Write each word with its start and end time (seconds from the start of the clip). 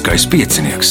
Lieliskais 0.00 0.26
piecinieks. 0.32 0.90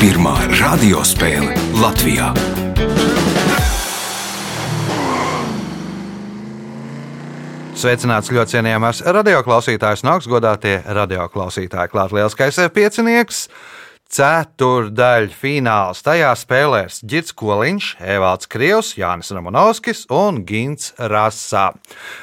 Pirmā 0.00 0.32
radiospēle 0.56 1.52
Latvijā. 1.76 2.30
Sveicināts 7.76 8.32
ļoti 8.32 8.56
cienījamās 8.56 9.04
radioklausītājas, 9.04 10.06
nāks 10.08 10.30
godātie 10.32 10.78
radioklausītāji. 10.88 11.92
Klāt 11.92 12.16
lielskais 12.16 12.62
piecinieks. 12.72 13.44
Ceturdaļa 14.14 15.32
fināls. 15.34 16.04
Tajā 16.06 16.28
spēlēs 16.38 17.00
Girts 17.02 17.34
Koliņš, 17.34 17.88
Evalds 18.14 18.46
Krievs, 18.46 18.92
Jānis 18.94 19.32
Ramonovskis 19.34 20.04
un 20.14 20.44
Gins 20.46 20.92
Rasā. 20.98 21.72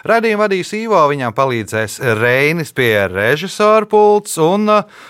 Radījumu 0.07 0.45
vadīs 0.45 0.71
Ivo, 0.77 1.01
viņam 1.11 1.35
palīdzēs 1.35 1.99
Reinis 2.21 2.71
pie 2.77 2.93
režisora 3.11 3.89
pults 3.91 4.37
un 4.39 4.71
uh, 4.71 5.01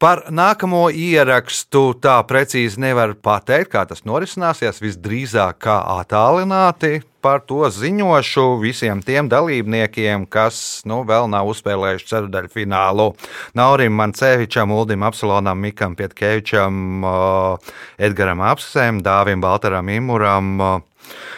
Par 0.00 0.22
nākamo 0.32 0.86
ierakstu 0.96 1.90
tā 2.00 2.14
precīzi 2.24 2.80
nevar 2.80 3.10
pateikt, 3.20 3.68
kā 3.74 3.82
tas 3.84 4.00
norisināsies. 4.08 4.78
Visdrīzāk 4.80 5.58
kā 5.60 5.74
attālināti 5.98 7.02
par 7.20 7.42
to 7.44 7.66
ziņošu 7.68 8.44
visiem 8.62 9.02
tiem 9.04 9.28
dalībniekiem, 9.28 10.22
kas 10.24 10.80
nu, 10.88 11.02
vēl 11.04 11.28
nav 11.28 11.50
uzspēlējuši 11.52 12.08
ceturdaļu 12.08 12.48
finālu. 12.54 13.10
Naurim 13.52 13.92
Mancevičam, 13.98 14.72
Uldim 14.72 15.04
Apsalonam, 15.04 15.60
Mikam 15.60 15.98
Pietkevičam, 15.98 17.04
Edgaram 18.00 18.40
Apsēm, 18.48 19.02
Dāvim 19.04 19.44
Baltaram 19.44 19.90
Imuram. 19.92 20.62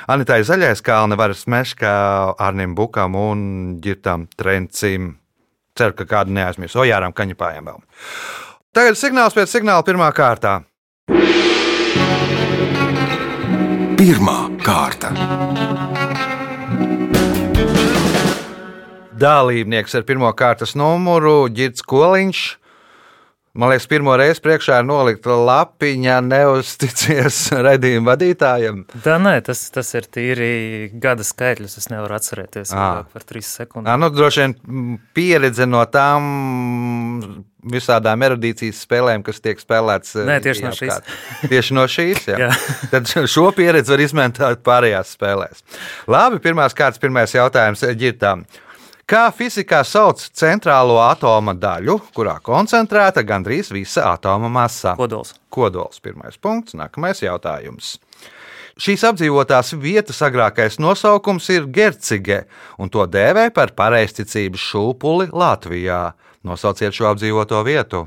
Anitai 0.06 0.45
Zaļais 0.47 0.84
kalna 0.86 1.19
varas 1.19 1.48
meškā, 1.51 1.97
Arnim 2.39 2.79
Bukam 2.79 3.19
un 3.19 3.42
Girtam 3.83 4.29
Trencim. 4.39 5.17
Ceru, 5.75 5.98
ka 5.98 6.06
kādu 6.06 6.39
neaizmirs. 6.39 6.79
O, 6.79 6.86
Jāram 6.86 7.11
Kaņepājam 7.17 7.73
vēl. 7.73 7.83
Tagad 8.73 8.97
signāls 8.97 9.34
pēc 9.37 9.51
signāla 9.53 9.84
pirmā 9.84 10.06
kārtā. 10.17 10.62
Pirmā 13.98 14.37
kārta. 14.64 15.11
Dalībnieks 19.12 19.92
ar 20.01 20.06
pirmā 20.09 20.31
kārtas 20.33 20.73
numuru 20.73 21.51
Girts 21.53 21.84
Koliņš. 21.84 22.41
Man 23.53 23.69
liekas, 23.69 23.84
pirmo 23.84 24.14
reizi 24.17 24.41
priekšā 24.41 24.78
ir 24.81 24.86
nolikta 24.89 25.34
lapiņa, 25.36 26.14
neusticies 26.25 27.41
redzējuma 27.67 28.14
vadītājiem. 28.14 28.78
Tā 29.05 29.19
nē, 29.20 29.34
tas, 29.45 29.61
tas 29.75 29.91
ir 29.98 30.06
tīri 30.08 30.48
gada 31.03 31.20
skaitļus. 31.27 31.75
Es 31.83 31.91
nevaru 31.92 32.17
atcerēties 32.17 32.73
À. 32.73 32.86
par 33.12 33.27
trīs 33.28 33.50
sekundēm. 33.58 33.92
nu, 34.00 34.08
droši 34.17 34.41
vien 34.47 34.97
pieredze 35.12 35.69
no 35.69 35.84
tām 35.84 37.45
visādām 37.77 38.25
erudīcijas 38.25 38.80
spēlēm, 38.86 39.23
kas 39.28 39.45
tiek 39.45 39.61
spēlētas. 39.61 40.17
eh, 40.17 40.27
Nē, 40.33 40.41
tieši 40.48 40.64
no 40.64 40.73
apkārt. 40.73 41.12
Tieši 41.53 41.77
no 41.77 41.84
šīs. 41.92 42.25
Jā. 42.33 42.41
Jā. 42.47 42.50
Tad 42.91 43.12
šo 43.28 43.50
pieredzi 43.55 43.92
var 43.92 44.00
izmantot 44.08 44.64
pārējās 44.67 45.12
spēlēs. 45.19 45.61
Labi, 46.11 46.41
pirmās 46.42 46.73
kārtas, 46.75 47.05
pirmais 47.05 47.36
jautājums 47.36 47.84
ģirtām. 48.00 48.47
Kā 49.12 49.27
fizikā 49.28 49.82
sauc 49.84 50.22
centrālo 50.32 50.94
atoma 51.05 51.52
daļu, 51.52 51.98
kurā 52.16 52.38
koncentrēta 52.41 53.20
gandrīz 53.28 53.68
visa 53.68 54.06
atoma 54.08 54.48
masa? 54.48 54.94
Kodols. 54.96 55.34
Kodols. 55.52 56.00
Pirmais 56.00 56.38
punkts. 56.41 56.72
Nākamais 56.80 57.20
jautājums. 57.20 57.98
Šīs 58.80 59.05
apdzīvotās 59.10 59.74
vietas 59.77 60.22
agrākais 60.24 60.80
nosaukums 60.80 61.50
ir 61.52 61.68
Gercige, 61.68 62.46
un 62.80 62.89
to 62.89 63.05
dēvē 63.05 63.51
par 63.52 63.74
pareizticības 63.77 64.64
šūpuli 64.70 65.28
Latvijā. 65.28 66.01
Nosauciet 66.48 66.96
šo 66.96 67.12
apdzīvoto 67.12 67.61
vietu. 67.68 68.06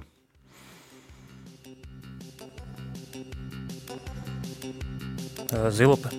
Zilupe. 5.69 6.09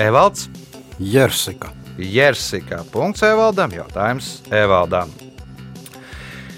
Evalds, 0.00 0.48
Jersika. 0.96 1.83
Jersika. 1.98 2.82
Punkts 2.92 3.22
Evaldam. 3.22 3.72
Jautājums 3.74 4.40
Evaldam. 4.50 5.12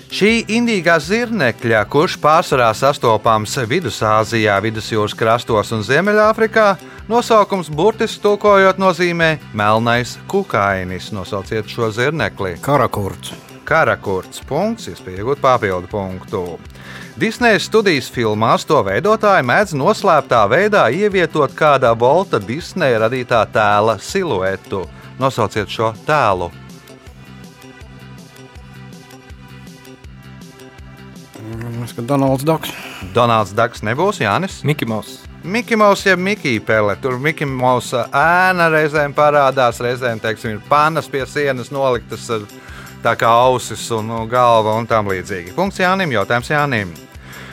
Šī 0.06 0.47
indīgā 0.54 0.94
zirnekļa, 1.02 1.80
kurš 1.91 2.14
pārsvarā 2.22 2.69
sastopams 2.78 3.56
Vidusāzijā, 3.69 4.54
Vidusjūras 4.62 5.16
krastos 5.19 5.72
un 5.75 5.82
Ziemeļāfrikā, 5.84 6.69
nosaukums 7.10 7.69
burtiski 7.69 8.22
tulkojot 8.22 8.78
nozīmē 8.78 9.32
melnais 9.52 10.14
kukainis. 10.30 11.10
Nosauciet 11.12 11.66
šo 11.69 11.91
zirnekli. 11.91 12.54
Karakurts. 12.62 13.34
Karakurts 13.66 14.44
punkts, 14.46 14.86
iespēja 14.92 15.25
iegūt 15.25 15.42
papildu 15.42 15.91
punktu. 15.91 16.44
Disneja 17.19 17.58
studijas 17.60 18.06
filmās 18.12 18.62
to 18.69 18.78
veidotāji 18.86 19.42
mēdz 19.48 19.75
noslēptā 19.80 20.44
veidā 20.52 20.86
ievietot 20.94 21.54
kādā 21.56 21.91
Volta 21.98 22.38
Disneja 22.38 23.02
radītā 23.08 23.42
tēla 23.50 23.98
siluetu. 23.98 24.84
Nosauciet 25.19 25.72
šo 25.72 25.93
tēlu. 26.06 26.50
Es 31.87 31.94
kā 31.94 32.03
Donalds 32.03 32.44
Daks. 32.44 32.72
Donalds 33.15 33.55
Daks 33.56 33.84
nebūs 33.87 34.21
Jānis. 34.21 34.60
Miki 34.66 34.88
Maus. 34.88 35.21
Mikls 35.47 35.78
Maus, 35.78 36.03
jeb 36.06 36.19
Mikls 36.19 36.65
Pele. 36.66 36.97
Tur 36.99 37.21
Mikls 37.22 37.47
Mausa 37.47 38.09
ēna 38.10 38.66
reizēm 38.72 39.15
parādās, 39.15 39.78
reizēm 39.78 40.19
teiksim, 40.19 40.56
ir 40.56 40.65
panas 40.69 41.06
pie 41.06 41.22
sienas 41.31 41.71
noliktas 41.71 42.26
ar 42.34 42.49
tā 43.05 43.15
kā 43.15 43.31
ausis 43.47 43.84
un 43.94 44.10
nu, 44.10 44.25
galva 44.26 44.75
un 44.75 44.88
tam 44.91 45.06
līdzīgi. 45.12 45.55
Punkts 45.55 45.78
Jānim, 45.78 46.16
jautājums 46.16 46.50
Jānim. 46.50 46.91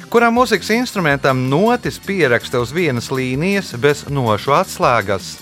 Kuram 0.09 0.33
mūzikas 0.39 0.73
instrumentam 0.73 1.45
notis 1.49 1.99
pieraksta 2.01 2.61
uz 2.61 2.73
vienas 2.73 3.11
līnijas 3.13 3.75
bez 3.81 4.07
nošu 4.09 4.57
atslēgas? 4.57 5.35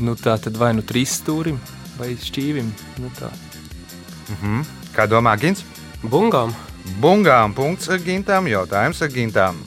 Nu, 0.00 0.14
tā 0.16 0.36
tad 0.40 0.56
vai 0.56 0.72
nu 0.76 0.82
trīs 0.86 1.18
stūrim, 1.20 1.58
vai 1.98 2.14
šķīvim. 2.16 2.70
Nu, 3.02 3.10
tā. 3.18 3.28
Kā 4.94 5.04
domā 5.10 5.34
Gins? 5.40 5.64
Bungām. 6.02 6.54
Bungām 7.02 7.52
punkts 7.54 7.90
Gintam, 8.04 8.48
jautājums 8.48 9.02
Gintam. 9.12 9.58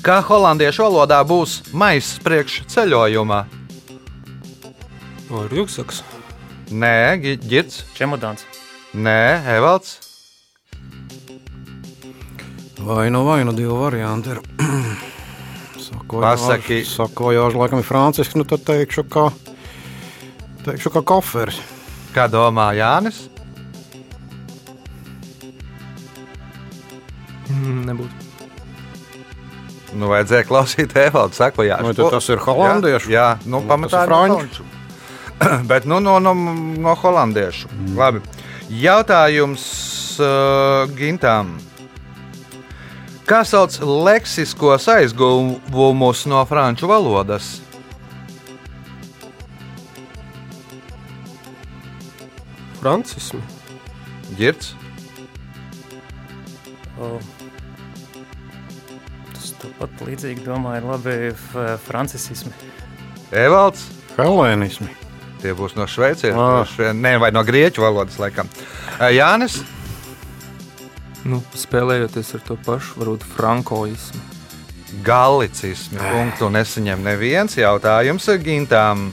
Kā 0.00 0.20
holandiešu 0.24 0.86
valodā 0.86 1.18
būs 1.28 1.58
maiss 1.76 2.16
priekš 2.24 2.62
ceļojumā? 2.72 3.42
O, 5.30 5.44
rūksaks. 5.52 6.00
Nē, 6.70 7.20
Girts, 7.44 7.84
Čemodāns. 7.98 8.46
nē, 8.94 9.44
Evalds. 9.58 9.98
Vai 12.80 13.10
nu, 13.10 13.24
vai 13.28 13.44
nu 13.44 13.52
divi 13.52 13.76
varianti 13.76 14.30
ir. 14.30 14.40
Pasaki. 16.10 16.82
Sakojoši, 16.84 17.56
laikam, 17.60 17.78
ir 17.78 17.86
francisks, 17.86 18.34
nu 18.34 18.44
tad 18.48 18.64
teikšu, 18.66 19.04
ka, 19.10 19.28
teikšu, 20.66 20.90
ka 20.96 21.04
koferis. 21.06 21.60
Kā 22.10 22.26
domā 22.26 22.72
Jānis? 22.74 23.28
Mm, 27.50 27.84
nebūtu. 27.86 28.26
Nu, 29.98 30.06
vajadzēja 30.10 30.46
klausīt 30.46 30.92
Evaldu 30.98 31.34
sakojā. 31.38 31.80
Vai 31.82 31.94
tad 31.98 32.12
tas 32.14 32.28
ir 32.30 32.42
holandiešu? 32.42 33.10
Jā, 33.10 33.24
jā 33.34 33.46
nu, 33.46 33.58
Nu, 33.58 33.66
pamatā 33.70 34.04
franču. 34.06 34.36
franču. 34.38 34.68
Bet 35.70 35.86
nu, 35.88 35.98
no, 36.04 36.18
no, 36.22 36.34
no 36.34 36.94
holandiešu. 36.94 37.70
Mm. 37.70 37.96
Labi. 37.98 38.22
Jautājums 38.70 39.64
uh, 40.22 40.86
Gintam. 40.94 41.56
Kā 43.30 43.44
sauc 43.46 43.76
leksiskos 43.86 44.88
aizguvumus 44.90 46.24
no 46.26 46.40
franču 46.50 46.88
valodas? 46.90 47.60
Francismu. 52.80 53.40
Girts, 54.38 54.74
O, 57.00 57.16
Tas 59.32 59.54
tāpat 59.56 60.02
līdzīgi 60.04 60.42
domāju, 60.44 60.90
labi, 60.90 61.14
francisismi. 61.86 62.52
Evalds. 63.32 63.86
Helēnismi. 64.18 64.90
Tie 65.40 65.54
būs 65.56 65.72
no 65.78 65.86
Šveices, 65.88 66.36
Ah. 66.36 66.92
ne, 66.92 67.14
vai 67.16 67.30
no 67.32 67.40
grieķu 67.42 67.80
valodas, 67.80 68.18
laikam. 68.20 68.50
Jānis, 69.00 69.62
Nu, 71.28 71.42
spēlējoties 71.52 72.34
ar 72.38 72.44
to 72.46 72.56
pašu, 72.64 73.00
varbūt 73.00 73.24
frankoismu. 73.36 74.20
Galicismi 75.04 76.00
punktu 76.00 76.48
nesaņem 76.50 77.02
neviens 77.04 77.56
jautājums 77.58 78.26
Gintām. 78.42 79.10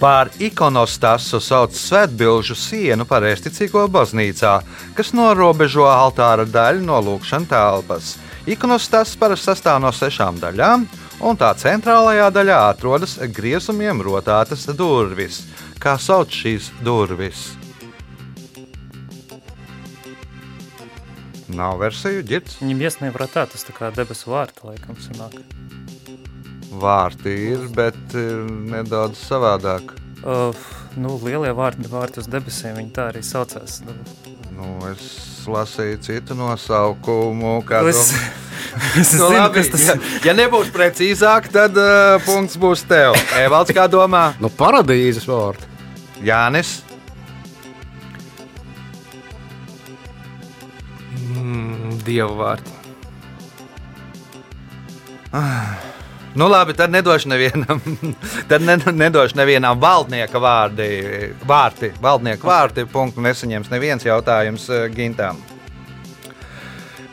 Pār 0.00 0.30
ikonostasu 0.40 1.42
sauc 1.44 1.74
svētbilžu 1.76 2.56
sienu 2.56 3.04
pareizticīgo 3.04 3.82
baznīcā, 3.92 4.54
kas 4.96 5.12
norobežo 5.12 5.84
altāra 5.90 6.46
daļu 6.48 6.86
no 6.86 7.02
lūkšanas 7.04 7.50
telpas. 7.50 8.14
Ikonostas 8.48 9.12
parasti 9.20 9.50
sastāv 9.50 9.82
no 9.84 9.92
sešām 9.92 10.40
daļām, 10.40 10.88
un 11.20 11.36
tā 11.36 11.52
centrālajā 11.52 12.30
daļā 12.32 12.60
atrodas 12.70 13.18
griezumiem 13.36 14.00
rotātas 14.00 14.64
durvis. 14.72 15.42
Kā 15.82 15.98
sauc 16.00 16.32
šīs 16.32 16.72
durvis? 16.80 17.59
Nav 21.56 21.80
versiju 21.80 22.22
ģirts? 22.26 22.60
Ņemiesnē 22.64 23.10
vratā, 23.14 23.46
tas 23.50 23.64
tā 23.66 23.74
kā 23.74 23.90
debesu 23.94 24.30
vārta 24.32 24.68
laikam 24.68 24.98
sanāk. 25.02 25.38
Vārti 26.80 27.32
ir, 27.50 27.64
bet 27.74 27.98
ir 28.14 28.44
nedaudz 28.70 29.18
savādāk. 29.24 29.94
Uh, 30.20 30.54
nu, 31.00 31.16
lielie 31.24 31.50
vārti, 31.56 31.88
vārti 31.90 32.22
uz 32.22 32.28
debesīm, 32.30 32.76
viņi 32.78 32.92
tā 32.94 33.08
arī 33.10 33.24
saucās. 33.26 33.80
Nu, 33.86 33.96
nu 34.58 34.76
es 34.92 35.08
lasīju 35.50 36.02
citu 36.06 36.38
nosaukumu, 36.38 37.58
kādu... 37.68 37.94
Es... 37.94 38.14
Es 38.70 39.16
no, 39.18 39.26
zinu, 39.26 39.30
nu, 39.32 39.38
labi, 39.40 39.62
tas... 39.72 39.82
ja, 39.82 39.94
ja 40.28 40.32
nebūs 40.36 40.68
precīzāk, 40.70 41.48
tad 41.50 41.74
uh, 41.80 42.20
punkts 42.22 42.54
būs 42.60 42.84
tev. 42.86 43.16
Evalds, 43.40 43.72
kā 43.74 43.88
domā? 43.90 44.28
nu, 44.38 44.46
paradīzes 44.54 45.26
vārds. 45.26 45.66
Jānis. 46.22 46.76
Dieva 52.04 52.34
vārti. 52.38 52.76
Nu, 56.34 56.48
labi, 56.48 56.74
tad 56.78 56.90
nedošu 56.90 57.28
nevienam. 57.28 57.80
tad 58.50 58.62
ne, 58.62 58.78
nedošu 58.92 59.36
nevienam 59.36 59.80
valdnieka 59.80 60.38
vārdi, 60.38 60.88
vārti. 61.46 61.92
Valdnieka 62.02 62.46
vārti. 62.46 62.86
Punktu 62.90 63.22
nesaņems 63.24 63.70
neviens 63.70 64.06
jautājums 64.06 64.68
eh, 64.70 64.86
Gintam. 64.94 65.40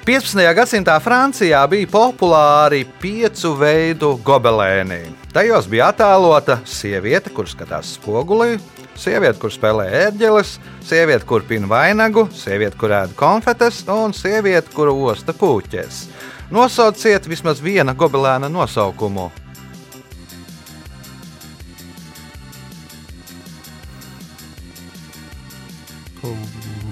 15. 0.08 0.40
gadsimtā 0.56 0.94
Francijā 1.04 1.66
bija 1.68 1.90
populāri 1.92 2.86
piecu 3.02 3.52
veidu 3.60 4.14
gobelēni. 4.24 5.02
Tajos 5.36 5.68
bija 5.68 5.90
attēlota 5.92 6.62
sieviete, 6.64 7.34
kur 7.36 7.50
skatās 7.52 7.98
spogulī, 7.98 8.54
sieviete, 9.00 9.40
kur 9.42 9.54
spēlē 9.54 9.88
ērģeles, 10.04 10.58
sieviete, 10.88 11.26
kur 11.30 11.46
pina 11.48 11.70
vainagu, 11.72 12.28
sieviete, 12.36 12.78
kur 12.80 12.94
ēd 12.98 13.16
konfetes, 13.18 13.84
un 13.92 14.16
sieviete, 14.18 14.74
kur 14.74 14.92
osta 14.94 15.36
puķes. 15.38 16.06
Nosauciet 16.54 17.28
vismaz 17.28 17.62
viena 17.64 17.94
gobelēna 17.98 18.50
nosaukumu. 18.52 19.30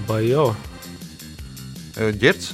Vai 0.06 0.22
jau? 0.28 0.52
Girts, 2.20 2.52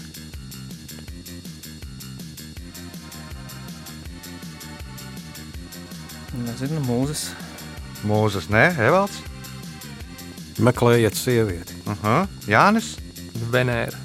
Nezinu, 6.32 6.81
mūzes. 6.87 7.26
mūzes, 8.08 8.48
nē, 8.50 8.70
Evalds, 8.81 9.20
Meklējiet 10.58 11.14
sievieti. 11.14 11.75
uh 11.87 11.96
-huh. 12.02 12.26
Jānis. 12.46 12.96
Venēra. 13.52 13.96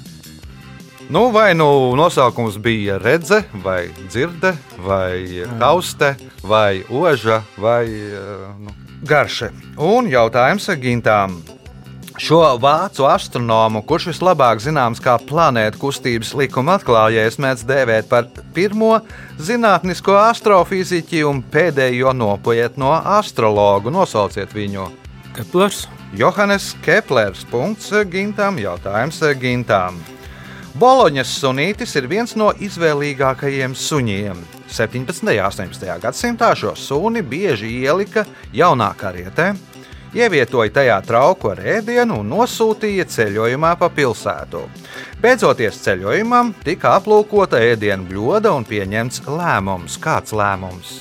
Nu, 1.08 1.30
vai 1.30 1.54
nu 1.54 1.94
nosaukums 1.96 2.58
bija 2.60 2.98
redze, 2.98 3.44
vai 3.64 3.88
dzirde, 4.08 4.52
vai 4.84 5.44
hauste, 5.58 6.16
vai 6.42 6.84
oža, 6.90 7.42
vai 7.56 7.84
eh, 7.88 8.18
nu, 8.60 8.74
garše. 9.04 9.48
Un 9.76 10.10
jautājums 10.10 10.68
Gintām. 10.76 11.40
Šo 12.18 12.58
vācu 12.58 13.06
astronomu, 13.06 13.82
kurš 13.86 14.10
vislabāk 14.10 14.60
zināms 14.60 15.00
kā 15.00 15.14
planētu 15.22 15.78
kustības 15.78 16.34
likuma 16.34 16.74
atklājējs, 16.76 17.38
mēdz 17.38 17.62
dēvēt 17.64 18.08
par 18.10 18.26
pirmo 18.54 18.98
zinātnisko 19.38 20.16
astrofiziķi 20.26 21.22
un 21.24 21.40
pēdējo 21.40 22.12
nopietno 22.12 22.90
astrologu. 23.18 23.94
Nosauciet 23.94 24.52
viņu! 24.52 24.90
Keplers. 25.38 25.86
Johannes 26.16 26.76
Keplers. 26.82 27.44
Punkts 27.50 27.90
Gintām. 28.10 28.56
Jautājums 28.62 29.20
Gintām. 29.40 29.98
Boloņas 30.78 31.30
sunītis 31.40 31.96
ir 31.98 32.06
viens 32.06 32.36
no 32.38 32.52
izvēlīgākajiem 32.54 33.74
suņiem. 33.74 34.38
17. 34.70 35.24
un 35.24 35.32
18. 35.32 35.88
gadsimtā 36.02 36.52
šo 36.56 36.74
suni 36.76 37.22
bieži 37.24 37.70
ielika 37.82 38.24
jaunā 38.54 38.92
karietē, 39.00 39.54
ievietoja 40.14 40.70
tajā 40.78 41.00
trauku 41.08 41.50
ar 41.50 41.64
ēdienu 41.78 42.20
un 42.22 42.30
nosūtīja 42.30 43.08
ceļojumā 43.10 43.74
pa 43.80 43.90
pilsētu. 43.90 44.62
Beidzoties 45.24 45.82
ceļojumam, 45.82 46.54
tika 46.64 46.94
aplūkota 47.00 47.58
ēdienu 47.72 48.06
bļoda 48.12 48.54
un 48.54 48.68
pieņemts 48.68 49.24
lēmums. 49.26 49.98
Kāds 49.98 50.36
lēmums? 50.36 50.98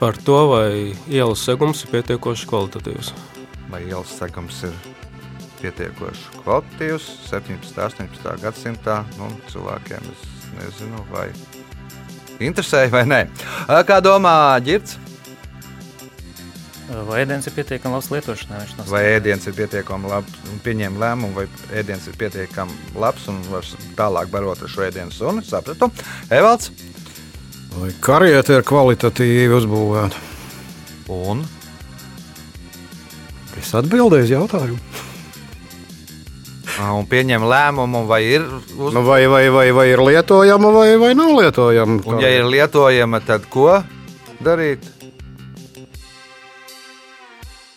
Par 0.00 0.16
to, 0.16 0.36
vai 0.48 0.94
ielas 1.12 1.42
segums 1.44 1.82
ir 1.84 1.90
pietiekoši 1.92 2.46
kvalitatīvs. 2.48 3.10
vai 3.68 3.82
ielas 3.84 4.14
segums 4.16 4.62
ir 4.64 4.72
pietiekoši 5.60 6.40
kvalitatīvs 6.40 7.08
17. 7.28 8.00
un 8.00 8.08
18. 8.08 8.32
gadsimtā. 8.40 9.02
Nu, 9.18 9.28
cilvēkiem 9.52 10.08
es 10.14 10.24
nezinu, 10.56 11.04
vai 11.12 11.28
interesēja 12.40 12.88
vai 12.94 13.04
nē. 13.04 13.20
Kā 13.84 14.00
domā 14.00 14.32
Girts? 14.64 14.96
Vai 17.06 17.20
ēdiens 17.22 17.44
ir 17.46 17.54
pietiekami 17.54 17.94
labs 17.94 18.08
lietošanai? 18.10 18.64
Vai 18.88 19.02
ēdiens 19.12 19.44
ir 19.46 19.54
pietiekami 19.54 20.08
labs 20.10 20.40
un 20.50 20.64
pieņem 20.64 20.96
lēmumu, 20.98 21.36
vai 21.36 21.76
ēdiens 21.76 22.08
ir 22.08 22.16
pietiekami 22.18 22.96
labs 22.96 23.28
un 23.28 23.38
var 23.52 23.68
tālāk 24.00 24.32
barot 24.32 24.64
ar 24.64 24.72
šo 24.72 24.88
ēdienu 24.88 25.12
sunu? 25.14 25.44
Sapratu. 25.44 25.92
Evalds 26.32 26.72
Vai 27.78 27.92
kariete 28.02 28.58
ir 28.58 28.66
kvalitatīvi 28.66 29.54
uzbūvēta? 29.60 30.26
un 31.10 31.42
Es 33.60 33.74
atbildēju 33.76 34.24
uz 34.24 34.30
jautājumu. 34.30 34.78
un 36.96 37.08
pieņem 37.10 37.42
lēmumu, 37.44 38.06
vai 38.08 38.22
ir 38.24 38.46
uz... 38.46 38.94
Nu, 38.94 39.02
vai, 39.04 39.26
vai, 39.28 39.42
vai, 39.52 39.66
vai 39.76 39.88
ir 39.90 40.00
lietojama 40.00 40.70
vai, 40.72 40.94
vai 40.96 41.10
nav 41.18 41.34
lietojama? 41.36 41.98
Un, 42.06 42.22
ja 42.24 42.30
ir 42.32 42.48
lietojama, 42.48 43.20
tad 43.26 43.44
ko 43.52 43.82
darīt? 44.40 44.86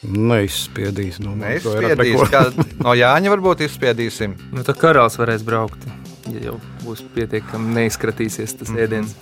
Neizspiedīs. 0.04 1.20
Nu, 1.24 1.36
Neizspiedīs. 1.40 2.24
Kā, 2.32 2.46
no 2.84 2.96
Jāņa 2.96 3.32
varbūt 3.34 3.66
izspiedīsim. 3.68 4.38
Nu, 4.56 4.64
tā 4.68 4.76
karalis 4.76 5.20
varēs 5.20 5.44
braukt. 5.48 5.84
Ja 6.32 6.52
jau 6.52 6.58
būs 6.84 7.04
pietiekami 7.16 7.76
neizkratīsies 7.82 8.56
tas 8.62 8.72
ēdiens. 8.72 9.16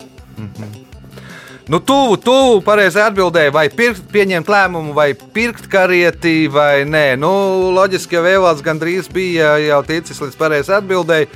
Nu, 1.72 1.80
tuvu, 1.80 2.18
tuvu, 2.20 2.58
pareizi 2.66 3.00
atbildēja, 3.00 3.54
vai 3.56 3.68
pirkt, 3.72 4.04
pieņemt 4.12 4.50
lēmumu, 4.52 4.96
vai 4.98 5.12
pirkt 5.14 5.70
karieti, 5.72 6.50
vai 6.52 6.84
nē. 6.90 7.06
Nu, 7.22 7.32
loģiski, 7.78 8.18
ka 8.18 8.26
Vēlāns 8.26 8.66
gandrīz 8.66 9.08
bija 9.14 9.54
jau 9.62 9.80
ticis 9.88 10.20
līdz 10.20 10.38
pareizi 10.40 10.76
atbildēji. 10.76 11.30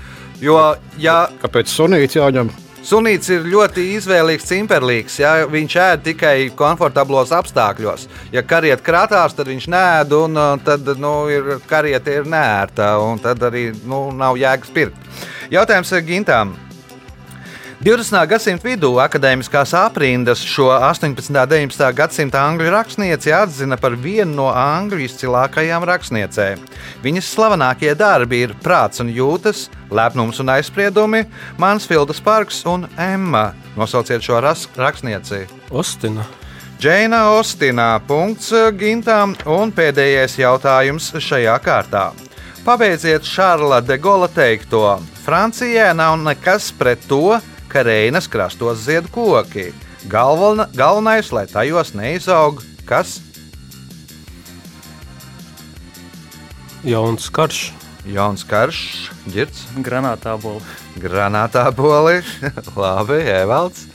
Jo, 0.43 0.59
ja 0.99 1.25
Kāpēc 1.39 1.71
sunīts 1.71 2.17
jāņem? 2.17 2.51
sunīts 2.85 3.31
ir 3.33 3.47
ļoti 3.49 3.85
izvēlīgs, 3.95 4.45
cimperlīgs, 4.49 5.17
ja 5.21 5.33
viņš 5.49 5.77
ēd 5.85 6.03
tikai 6.09 6.35
komfortablos 6.57 7.33
apstākļos. 7.35 8.07
Ja 8.35 8.43
kariet 8.45 8.83
krātās, 8.85 9.33
tad 9.37 9.49
viņš 9.49 9.69
nēd, 9.71 10.13
un 10.25 10.37
uh, 10.37 10.53
tad 10.65 10.89
nu, 11.01 11.15
ir, 11.31 11.55
kariete 11.69 12.19
ir 12.19 12.29
nērta, 12.29 12.95
un 13.01 13.21
tad 13.23 13.41
arī 13.47 13.69
nu, 13.87 14.07
nav 14.15 14.37
jēgas 14.41 14.73
pirkt. 14.75 15.09
Jautājums 15.53 15.93
Gintām. 16.05 16.55
20. 17.85 18.17
gadsimta 18.25 18.65
vidū 18.65 18.87
akadēmiskās 18.97 19.75
aprindas 19.77 20.39
šo 20.41 20.71
18. 20.73 21.27
un 21.29 21.35
19. 21.37 21.83
gadsimta 21.93 22.41
angļu 22.41 22.71
rakstnieci 22.73 23.29
atzina 23.37 23.77
par 23.77 23.93
vienu 24.01 24.39
no 24.39 24.47
angļu 24.49 25.03
izcilākajām 25.05 25.85
rakstniecēm. 25.85 26.63
Viņas 27.05 27.29
slavenākie 27.35 27.93
darbi 27.93 28.41
ir 28.47 28.55
Prāts 28.65 29.05
un 29.05 29.13
jūtas, 29.13 29.67
Lepnums 29.93 30.41
un 30.41 30.49
aizspriedumi, 30.55 31.27
Mansfildas 31.61 32.23
parks 32.25 32.63
un 32.65 32.89
Emma. 32.97 33.51
Nosauciet 33.77 34.25
šo 34.25 34.41
rakstnieci. 34.41 35.45
Ostina. 35.69 36.25
Džeina 36.81 37.27
Ostinā, 37.37 37.99
punkts 38.09 38.49
Gintām 38.81 39.37
un 39.45 39.69
pēdējais 39.69 40.41
jautājums 40.41 41.13
šajā 41.21 41.61
kārtā. 41.61 42.07
Pabeidziet 42.65 43.29
Šarla 43.29 43.77
de 43.85 44.01
Gola 44.01 44.25
teikto. 44.25 44.95
Francijā 45.21 45.91
nav 45.93 46.17
nekas 46.17 46.71
pret 46.73 47.05
to, 47.05 47.37
ka 47.75 47.83
Reinas 47.83 48.29
krastos 48.31 48.85
zied 48.87 49.09
koki. 49.11 49.73
Galvana, 50.07 50.69
galvenais, 50.71 51.27
lai 51.35 51.43
tajos 51.51 51.91
neizaug 51.97 52.61
kas 52.87 53.17
Jauns 56.85 57.27
karš. 57.33 57.73
jauns 58.05 58.43
karš, 58.45 58.79
ģirts, 59.33 59.63
Granātā 59.81 60.35
bola. 60.37 60.61
granātā 61.01 61.63
boli, 61.75 62.21
labi, 62.77 63.17
Evalds, 63.25 63.87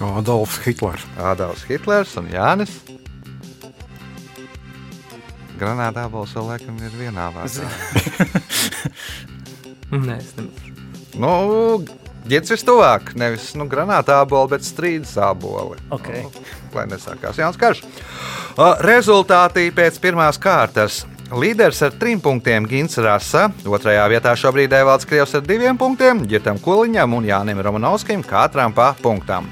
Adolfs 0.00 0.60
Hitlers. 0.64 1.02
Ādams 1.18 1.66
Hitlers 1.68 2.14
un 2.16 2.30
Jānis. 2.30 2.70
Granātā 5.58 6.06
bols 6.08 6.32
vēl 6.38 6.54
laikam 6.54 6.78
ir 6.80 6.94
vienā 6.96 7.26
vārdā. 7.34 7.66
Nē, 10.06 10.16
es 10.22 10.30
nemanīšu. 10.38 10.70
Nu, 11.18 11.34
Ģits 12.28 12.52
vistuvāk, 12.52 13.14
nevis 13.18 13.54
nu, 13.56 13.64
granāta 13.70 14.18
āboli, 14.20 14.52
bet 14.52 14.66
strīdas 14.66 15.14
āboli. 15.24 15.78
Okay. 15.94 16.26
Nu, 16.26 16.42
lai 16.74 16.84
nesākās 16.90 17.40
jauns 17.40 17.56
karš. 17.60 17.80
Rezultāti 18.84 19.70
pēc 19.74 19.96
pirmās 20.02 20.38
kārtas. 20.40 21.04
Līderis 21.30 21.80
ar 21.86 21.94
trim 21.94 22.18
punktiem 22.20 22.66
Gins 22.66 22.98
Rasa, 22.98 23.46
otrajā 23.62 24.02
vietā 24.10 24.34
šobrīd 24.34 24.72
Evalds 24.74 25.06
Krievs 25.06 25.36
ar 25.38 25.44
diviem 25.46 25.78
punktiem, 25.78 26.24
Girtam 26.26 26.58
Kuliņam 26.58 27.14
un 27.14 27.28
Jānim 27.28 27.62
Romanovskim 27.62 28.24
katram 28.26 28.74
pa 28.74 28.90
punktam. 28.98 29.46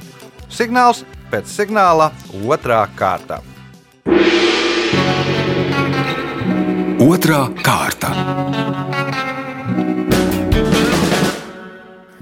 Signāls 0.50 1.04
pēc 1.30 1.46
signāla 1.46 2.10
otrā 2.42 2.82
kārta. 2.98 3.40
Otra 6.98 7.44
kārta. 7.62 8.97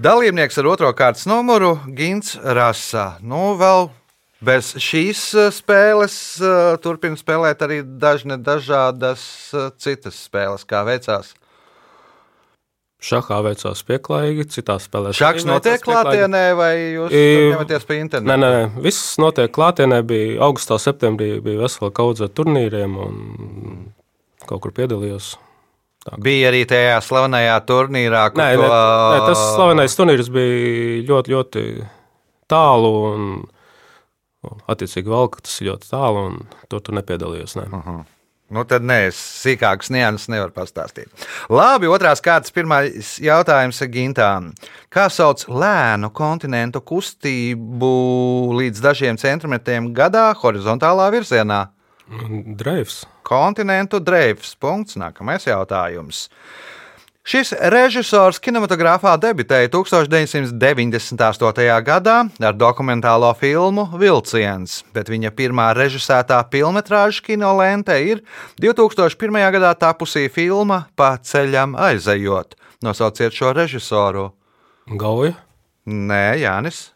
Dalībnieks 0.06 0.54
ar 0.60 0.66
otro 0.70 0.86
kārtas 0.94 1.24
numuru 1.26 1.72
Gins 1.98 2.36
Rasa. 2.38 3.16
Nu, 3.26 3.56
vēl 3.58 3.88
bez 4.46 4.68
šīs 4.78 5.22
eh, 5.34 5.48
spēles 5.50 6.18
eh, 6.38 6.76
turpina 6.84 7.18
spēlēt 7.18 7.64
arī 7.66 7.80
dažne 7.82 8.36
dažādas 8.38 9.24
eh, 9.50 9.64
citas 9.82 10.20
spēles, 10.28 10.62
kā 10.68 10.84
veicās. 10.86 11.32
Šahā 13.02 13.40
veicās 13.48 13.82
pieklājīgi, 13.88 14.46
citās 14.54 14.86
spēlēs. 14.86 15.18
Arī 15.26 15.42
notiek 15.48 15.82
klātienē, 15.82 16.44
vai 16.58 16.70
jūs 16.94 17.10
I- 17.10 17.50
ņematies 17.56 17.88
pa 17.90 17.98
internetu? 17.98 18.30
Nē, 18.30 18.36
nē, 18.44 18.52
nē, 18.54 18.84
viss 18.86 19.16
notiek 19.18 19.50
klātienē. 19.58 20.04
Bija 20.06 20.38
augustā, 20.46 20.78
septembrī 20.78 21.40
bija 21.42 21.64
vesela 21.64 21.90
kaudze 21.90 22.30
turnīriem 22.30 22.94
un 23.08 23.18
kaut 24.46 24.62
kur 24.62 24.76
piedalījos. 24.78 25.34
Bija 26.22 26.52
arī 26.52 26.62
tajā 26.68 27.00
slavenajā 27.02 27.58
turnīrā, 27.66 28.22
kur 28.32 28.42
Nē, 28.42 28.48
to... 28.54 28.62
nē, 28.62 28.80
nē, 29.16 29.20
tas 29.26 29.44
slavenais 29.56 29.98
turnīrs 29.98 30.32
bija 30.32 31.04
ļoti, 31.10 31.34
ļoti 31.34 31.66
tālu 32.50 32.92
un 33.10 33.30
un 34.46 34.60
attiecīgi 34.70 35.10
vēl, 35.10 35.32
tas 35.42 35.56
ir 35.60 35.72
ļoti 35.72 35.90
tālu 35.90 36.28
un 36.30 36.36
tur 36.70 36.84
tu 36.84 36.94
nepiedalījos. 36.96 37.56
Nē. 37.58 37.66
Nu, 38.54 38.62
tad 38.68 38.84
nē, 38.86 39.08
sīkākas 39.10 39.90
nianses 39.90 40.28
nevaru 40.30 40.54
pastāstīt. 40.54 41.10
Labi, 41.50 41.88
otrās 41.90 42.22
kārtas 42.22 42.54
pirmais 42.54 43.16
jautājums 43.22 43.82
Gintām. 43.90 44.52
Kā 44.92 45.08
sauc 45.10 45.42
lēnu 45.50 46.12
kontinentu 46.14 46.82
kustību 46.86 47.90
līdz 48.60 48.84
dažiem 48.84 49.18
centimetriem 49.18 49.90
gadā 49.96 50.28
horizontālā 50.38 51.08
virzienā? 51.16 51.64
Dreivs. 52.06 53.02
Kontinentu 53.26 53.98
dreifs. 53.98 54.54
Punkts. 54.54 54.94
Nākamais 55.00 55.46
jautājums. 55.46 56.28
Šis 57.26 57.50
režisors 57.74 58.38
kinematogrāfā 58.38 59.16
debitēja 59.18 59.66
1998. 59.74 61.82
gadā 61.82 62.30
ar 62.38 62.54
dokumentālo 62.54 63.34
filmu 63.34 63.90
Vilciens, 63.98 64.86
bet 64.94 65.10
viņa 65.10 65.34
pirmā 65.34 65.74
režisētā 65.74 66.38
filmas 66.52 67.18
kinolente 67.26 67.98
ir 67.98 68.22
2001. 68.62 69.42
gadā 69.58 69.74
tapusī 69.74 70.30
filma 70.30 70.86
Pa 70.94 71.18
ceļam 71.18 71.74
aizejot. 71.74 72.54
Nosauciet 72.86 73.34
šo 73.34 73.50
režisoru. 73.58 74.30
Gauja. 74.86 75.34
Nē, 75.86 76.38
Jānis. 76.38 76.95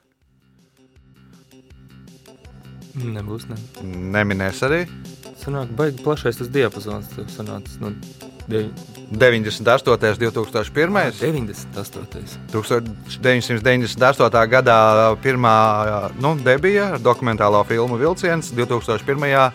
Nebūs, 2.99 3.47
ne. 3.50 3.56
Neminēs 3.87 4.61
arī. 4.66 4.80
Sanāk, 5.40 5.70
baigi 5.78 6.02
plašais 6.04 6.37
tas 6.40 6.49
diapazons. 6.52 7.06
Sanāca, 7.30 7.76
nu, 7.80 7.92
devi- 8.50 8.73
98. 9.11 10.18
2001. 10.18 11.12
98. 11.20 12.38
1998. 12.52 14.47
gadā 14.50 14.78
pirmā 15.23 15.54
nu, 16.20 16.35
debija 16.38 16.92
ar 16.94 16.99
dokumentālo 17.02 17.64
filmu 17.66 17.97
Vilciens, 17.99 18.52
2001. 18.54 19.52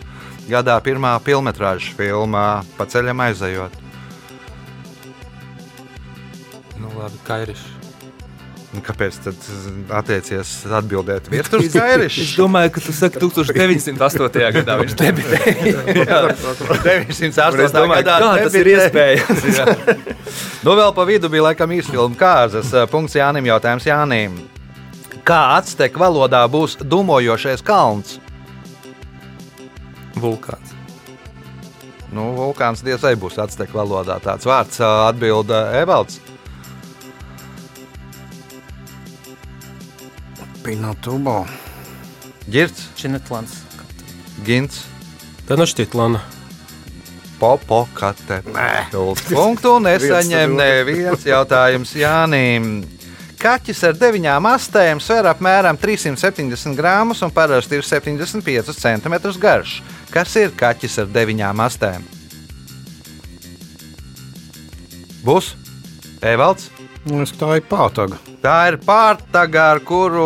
gadā 0.48 0.80
pirmā 0.80 1.18
filmas 1.20 1.56
filma 1.96 2.64
Pa 2.76 2.84
ceļam 2.86 3.20
aizejot. 3.20 3.72
Nu, 6.80 6.88
labi, 6.98 7.16
kairiši. 7.24 7.75
Nu, 8.76 8.82
Kāpēc 8.84 9.16
tad 9.24 9.46
attiecies 9.96 10.50
atbildēt? 10.68 11.30
Vietur 11.32 11.62
skaidrs. 11.64 12.16
domāju, 12.36 12.74
ka 12.74 12.82
tu 12.84 12.92
saki 12.92 13.22
1908. 13.22 14.42
gadā 14.58 14.76
viņš 14.82 14.96
debitēja. 15.00 15.54
908. 16.84 17.64
Es 17.64 17.72
domāju, 17.72 18.04
gadā 18.04 18.18
kā 18.20 18.44
tas 18.44 18.58
ir 18.60 18.70
iespējams. 18.74 19.46
Nu, 20.66 20.74
vēl 20.76 20.92
pa 20.92 21.06
vidu 21.08 21.30
bija 21.32 21.46
laikam 21.48 21.72
īsfilma 21.72 22.18
kārtas. 22.20 22.74
Punkts 22.92 23.16
Jānim, 23.16 23.48
jautājums 23.48 23.88
Jānim. 23.88 24.36
Kā 25.26 25.56
atsteku 25.56 26.04
valodā 26.04 26.44
būs 26.50 26.76
dumojošais 26.84 27.64
kalns? 27.66 28.18
Vulkāns. 30.20 30.76
Nu, 32.12 32.28
vulkāns 32.36 32.84
diez 32.86 33.00
vai 33.02 33.16
būs 33.18 33.40
atsteku 33.40 33.80
valodā. 33.80 34.20
Tāds 34.22 34.46
vārds 34.46 34.78
ā, 34.84 34.92
atbild 35.08 35.50
Evalds. 40.66 41.06
Pinatubo. 41.06 41.46
Girts, 42.50 42.88
Činetlans. 42.96 43.62
Gins, 44.44 44.84
Tad 45.46 45.60
našķitlana. 45.62 46.18
Popokate. 47.38 48.40
Punktu 49.28 49.76
nesaņem 49.84 50.54
neviens 50.56 51.26
jautājums 51.26 51.92
Jānim. 51.94 52.80
Kaķis 53.36 53.82
ar 53.84 53.98
deviņām 54.00 54.48
astēm 54.48 55.02
sver 55.04 55.28
apmēram 55.30 55.76
370 55.78 56.74
gramus 56.74 57.20
un 57.22 57.30
parasti 57.30 57.76
ir 57.76 57.84
75 57.86 58.72
cm 58.74 59.16
garš. 59.38 59.76
Kas 60.10 60.34
ir 60.40 60.54
kaķis 60.56 60.98
ar 61.04 61.12
deviņām 61.12 61.62
astēm? 61.66 62.08
Būs 65.22 65.52
Evalds. 66.24 66.72
Es 67.06 67.30
tā 67.38 67.52
ir 67.60 67.62
pātaga. 67.70 68.16
Tā 68.42 68.54
ir 68.72 68.76
pārtaga, 68.82 69.68
ar 69.76 69.80
kuru 69.86 70.24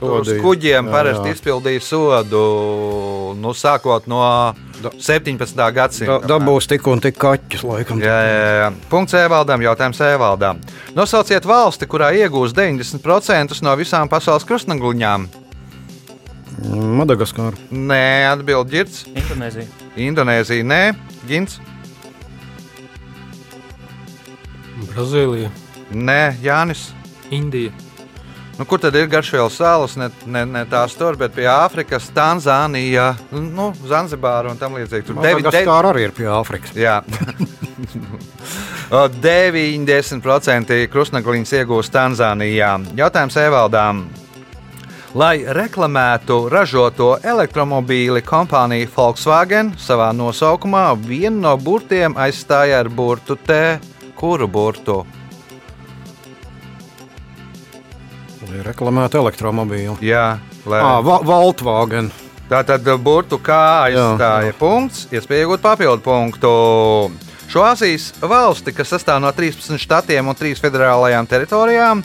kuģiem 0.00 0.86
Jā, 0.88 0.92
parasti 0.92 1.28
jā. 1.28 1.34
izpildīja 1.36 1.82
sodu. 1.84 2.40
Nu, 3.36 3.52
sākot 3.52 4.06
no 4.08 4.22
17. 4.80 5.52
Da, 5.58 5.66
gadsimta. 5.76 6.16
dabūs 6.24 6.70
tik 6.70 6.86
un 6.88 7.02
tik 7.04 7.18
kaķis, 7.20 7.64
laikam. 7.68 8.00
Jā, 8.00 8.16
jā, 8.24 8.46
jā. 8.62 8.70
Punkts 8.88 9.12
Evaldam, 9.20 9.60
jautājums 9.66 10.00
Evaldam. 10.08 10.62
Nosauciet 10.96 11.44
valsti, 11.48 11.86
kurā 11.90 12.08
iegūst 12.16 12.56
90% 12.56 13.60
no 13.66 13.76
visām 13.76 14.08
pasaules 14.08 14.48
krustnagluņām. 14.48 15.28
Madagaskara. 16.96 17.60
Nē, 17.72 18.04
atbild 18.32 18.72
Girts. 18.72 19.04
Indonēzija. 19.12 19.68
Indonēzija, 20.00 20.64
nē, 20.64 20.82
Gins. 21.28 21.58
Brazīlija. 24.92 25.52
Nē, 25.94 26.34
Jānis. 26.42 26.90
Indija. 27.32 27.72
Nu, 28.58 28.66
kur 28.68 28.78
tad 28.78 28.94
ir 28.94 29.08
Garšvīlas 29.08 29.54
salas? 29.56 29.94
Ne, 29.96 30.10
ne, 30.28 30.44
ne 30.46 30.62
tās 30.68 30.92
tur, 30.98 31.16
bet 31.16 31.32
pie 31.34 31.46
Āfrikas, 31.48 32.10
Tanzānija, 32.14 33.14
nu, 33.32 33.70
Zanzibāra 33.88 34.50
un 34.52 34.60
tam 34.60 34.76
līdzīgi. 34.76 35.06
Tur 35.08 35.22
devi- 35.24 35.42
devi- 35.48 35.70
arī 35.72 36.04
ir 36.08 36.12
pie 36.12 36.28
Āfrikas. 36.30 36.74
Jā. 36.76 37.00
O, 38.92 39.06
90% 39.08 40.74
krustnagliņas 40.92 41.52
iegūst 41.56 41.94
Tanzānijā. 41.94 42.74
Jautājums 42.98 43.38
Evaldām. 43.40 44.02
Lai 45.16 45.38
reklamētu 45.48 46.36
ražoto 46.52 47.14
elektromobīli, 47.24 48.20
kompānija 48.24 48.90
Volkswagen 48.92 49.72
savā 49.80 50.10
nosaukumā 50.16 50.84
vienu 51.08 51.40
no 51.46 51.56
burtiem 51.56 52.12
aizstāja 52.20 52.82
ar 52.84 52.88
burtu 52.92 53.36
T. 53.36 53.78
Kuru 54.16 54.46
burtu? 54.48 55.00
Lai 58.52 58.60
reklamētu 58.66 59.16
elektromobīlu. 59.16 59.96
Jā, 60.04 60.36
lai... 60.68 60.82
Ah, 60.84 60.98
Va 61.00 61.22
Volkswagen. 61.24 62.10
Tā 62.50 62.58
tad 62.68 62.84
burbuļu 62.84 63.38
kā 63.40 63.60
aizstāja 63.86 64.42
Jā, 64.44 64.48
jā. 64.50 64.56
punkts, 64.58 65.06
iespēja 65.14 65.46
iegūt 65.46 65.62
papildu 65.64 66.02
punktu. 66.04 66.50
Šo 67.48 67.62
Azijas 67.64 68.10
valsti, 68.20 68.74
kas 68.76 68.92
sastāv 68.92 69.22
no 69.24 69.30
13 69.32 69.80
štatiem 69.80 70.28
un 70.28 70.36
3 70.36 70.60
federālajām 70.60 71.28
teritorijām, 71.28 72.02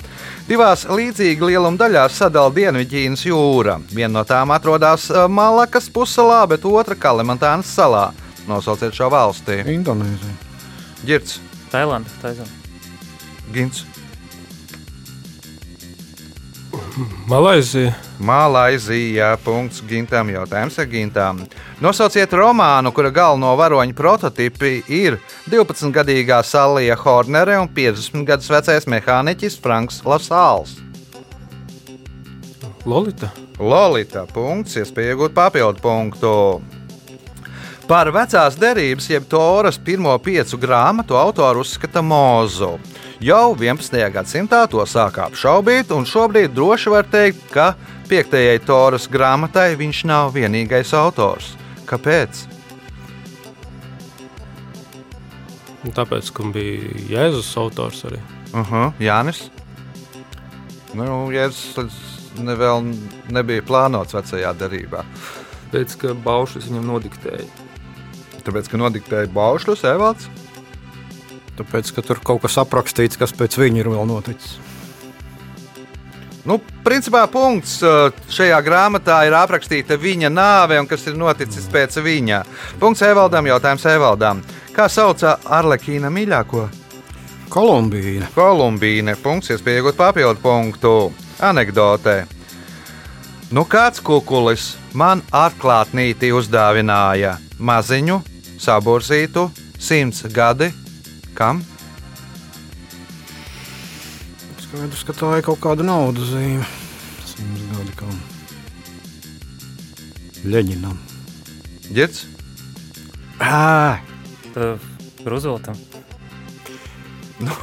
divās 0.48 0.86
līdzīga 0.88 1.52
lieluma 1.52 1.80
daļās 1.84 2.22
sadala 2.22 2.54
Dienvidķīnas 2.56 3.26
jūra. 3.28 3.78
Viena 3.92 4.22
no 4.22 4.24
tām 4.28 4.56
atrodas 4.56 5.10
eh, 5.12 5.28
Malakas 5.28 5.92
pussalā, 5.92 6.46
bet 6.48 6.64
otra 6.68 6.96
Kalimantānas 6.96 7.76
salā. 7.76 8.06
Nosauciet 8.48 8.96
šo 8.96 9.12
valsti. 9.12 9.66
Indonēzija. 9.76 10.40
Girts, 11.04 11.42
Tailanda. 11.76 12.48
Gins. 13.52 13.84
Malaizija. 17.28 17.94
Malaizijā. 18.20 19.36
Punkts 19.44 19.84
Gintam. 19.88 20.30
Jautājums 20.34 20.78
ir 20.82 20.88
Gintam. 20.90 21.44
Nosauciet 21.84 22.34
romānu, 22.34 22.92
kura 22.96 23.12
galveno 23.14 23.54
varoņu 23.60 23.94
prototipi 23.98 24.80
ir 24.90 25.20
12-gadīgā 25.52 26.42
Salija 26.46 26.98
Hornere 26.98 27.60
un 27.62 27.70
50 27.70 28.26
gadus 28.28 28.50
vecais 28.50 28.90
mehāniķis 28.90 29.60
Franks 29.62 30.02
Lasāls. 30.08 30.80
Lolita. 32.88 33.30
Lolita. 33.60 34.26
Punkts. 34.34 34.80
Iespēja 34.82 35.14
iegūt 35.14 35.38
papildu 35.38 35.84
punktu. 35.84 36.34
Par 37.88 38.10
vecās 38.12 38.58
derības, 38.60 39.06
jeb 39.08 39.28
Toras 39.32 39.78
pirmo 39.80 40.12
piecu 40.20 40.58
grāmatu 40.60 41.16
autoru 41.16 41.62
uzskata 41.64 42.02
Mūzu. 42.04 42.74
Jau 43.18 43.56
11. 43.58 43.98
gadsimtā 44.14 44.60
to 44.70 44.84
sāka 44.86 45.24
apšaubīt, 45.26 45.90
un 45.90 46.06
šobrīd 46.06 46.52
droši 46.54 46.92
var 46.94 47.08
teikt, 47.10 47.48
ka 47.50 47.72
piektajai 48.06 48.60
Toras 48.62 49.08
grāmatai 49.10 49.72
viņš 49.80 50.04
nav 50.06 50.36
vienīgais 50.36 50.94
autors. 50.94 51.56
Kāpēc? 51.90 52.44
Un 55.82 55.96
Tāpēc, 55.98 56.30
ka 56.30 56.46
bija 56.54 56.94
Jēzus 57.10 57.50
autors 57.58 58.04
arī. 58.06 58.22
Uh 58.54 58.70
-huh, 58.70 58.94
Jānis. 59.02 59.50
Nu, 60.94 61.32
Jēzus 61.34 61.90
ne, 62.38 62.54
vēl 62.54 62.94
nebija 63.34 63.62
plānots 63.62 64.14
vecajā 64.14 64.54
derībā. 64.54 65.04
Pēc 65.72 65.98
tam, 65.98 66.00
ka 66.00 66.14
Baušs 66.14 66.70
viņam 66.70 66.86
nodiktēja. 66.86 67.50
Tāpēc, 68.46 68.70
ka 68.70 68.78
nodiktēja 68.78 69.28
Baušļus, 69.34 69.84
Evalds. 69.84 70.30
Tāpēc, 71.58 71.92
ka 71.96 72.04
tur 72.06 72.22
kaut 72.24 72.44
kas 72.44 72.58
aprakstīts, 72.62 73.18
kas 73.18 73.34
pēc 73.34 73.58
viņa 73.58 73.82
ir 73.82 73.90
vēl 73.94 74.06
noticis. 74.10 74.58
Nu, 76.48 76.62
principā 76.86 77.26
punkts 77.28 77.82
šajā 78.32 78.58
grāmatā 78.64 79.18
ir 79.28 79.36
aprakstīta 79.36 79.98
viņa 80.00 80.30
nāve 80.32 80.78
un 80.80 80.88
kas 80.88 81.04
ir 81.10 81.18
noticis 81.20 81.66
pēc 81.74 81.98
viņa. 82.06 82.44
Punkts 82.80 83.04
Evaldam, 83.04 83.50
jautājums 83.50 83.88
Evaldam. 83.92 84.40
Kā 84.72 84.86
sauca 84.88 85.36
Arlekīna 85.44 86.08
mīļāko? 86.14 86.70
Kolumbija. 87.52 88.30
Kolumbīne. 88.36 89.18
Punkts, 89.20 89.52
iespēja 89.52 89.82
iegūt 89.82 90.00
papildu 90.00 90.40
punktu. 90.44 90.96
Anekdotē. 91.44 92.22
Nu, 93.52 93.64
kāds 93.68 94.00
kukulis 94.04 94.74
man 94.96 95.22
atklātnīti 95.36 96.34
uzdāvināja 96.36 97.38
maziņu, 97.60 98.22
saburzītu, 98.60 99.50
simts 99.80 100.24
gadi. 100.32 100.72
Kam? 101.38 101.60
Skaidrs, 104.58 105.04
ka 105.06 105.14
tā 105.14 105.30
ir 105.38 105.46
kaut 105.46 105.62
kāda 105.62 105.86
naudas 105.86 106.32
zīme. 106.32 106.66
Simts 107.30 107.68
gadi 107.76 107.94
kam. 108.00 108.16
Leģinam. 110.48 110.98
Girds? 111.94 112.26
Ā, 113.38 114.02
Tā 114.56 114.74
Rooseveltam. 115.28 115.78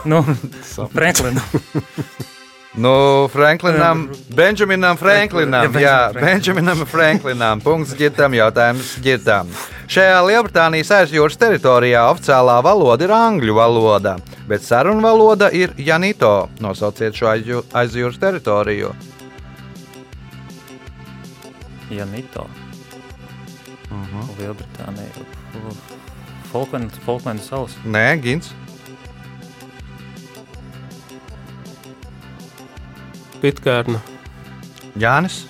Nu, 0.07 0.23
Franklinam. 0.95 1.43
Nu, 2.77 3.29
Franklinam, 3.31 4.09
Benjaminam 4.35 4.97
Franklinam. 4.97 5.73
Jā, 5.79 6.11
Benjaminam 6.13 6.81
Franklinam. 6.91 7.61
Punkts 7.63 7.93
ģitam, 7.95 8.35
jautājums 8.35 8.97
ģitam. 9.05 9.47
Šajā 9.87 10.17
Lielbritānijas 10.27 10.91
aizjūras 10.97 11.39
teritorijā 11.39 12.03
oficiālā 12.11 12.57
valoda 12.67 13.07
ir 13.07 13.13
angļu 13.15 13.55
valoda, 13.55 14.17
bet 14.51 14.67
sarunu 14.67 15.05
valoda 15.05 15.53
ir 15.55 15.71
Janito. 15.79 16.49
Nosauciet 16.65 17.15
šo 17.15 17.31
aizjū- 17.31 17.63
aizjūras 17.79 18.19
teritoriju. 18.19 18.91
Janito. 21.95 22.49
Uh 23.91 24.03
-huh. 24.11 24.27
Lielbritānija. 24.41 25.23
Falklandu 27.07 27.43
salas. 27.43 27.77
Nē, 27.87 28.21
Gins. 28.23 28.51
Pitkārna. 33.45 33.99
Jānis. 34.97 35.43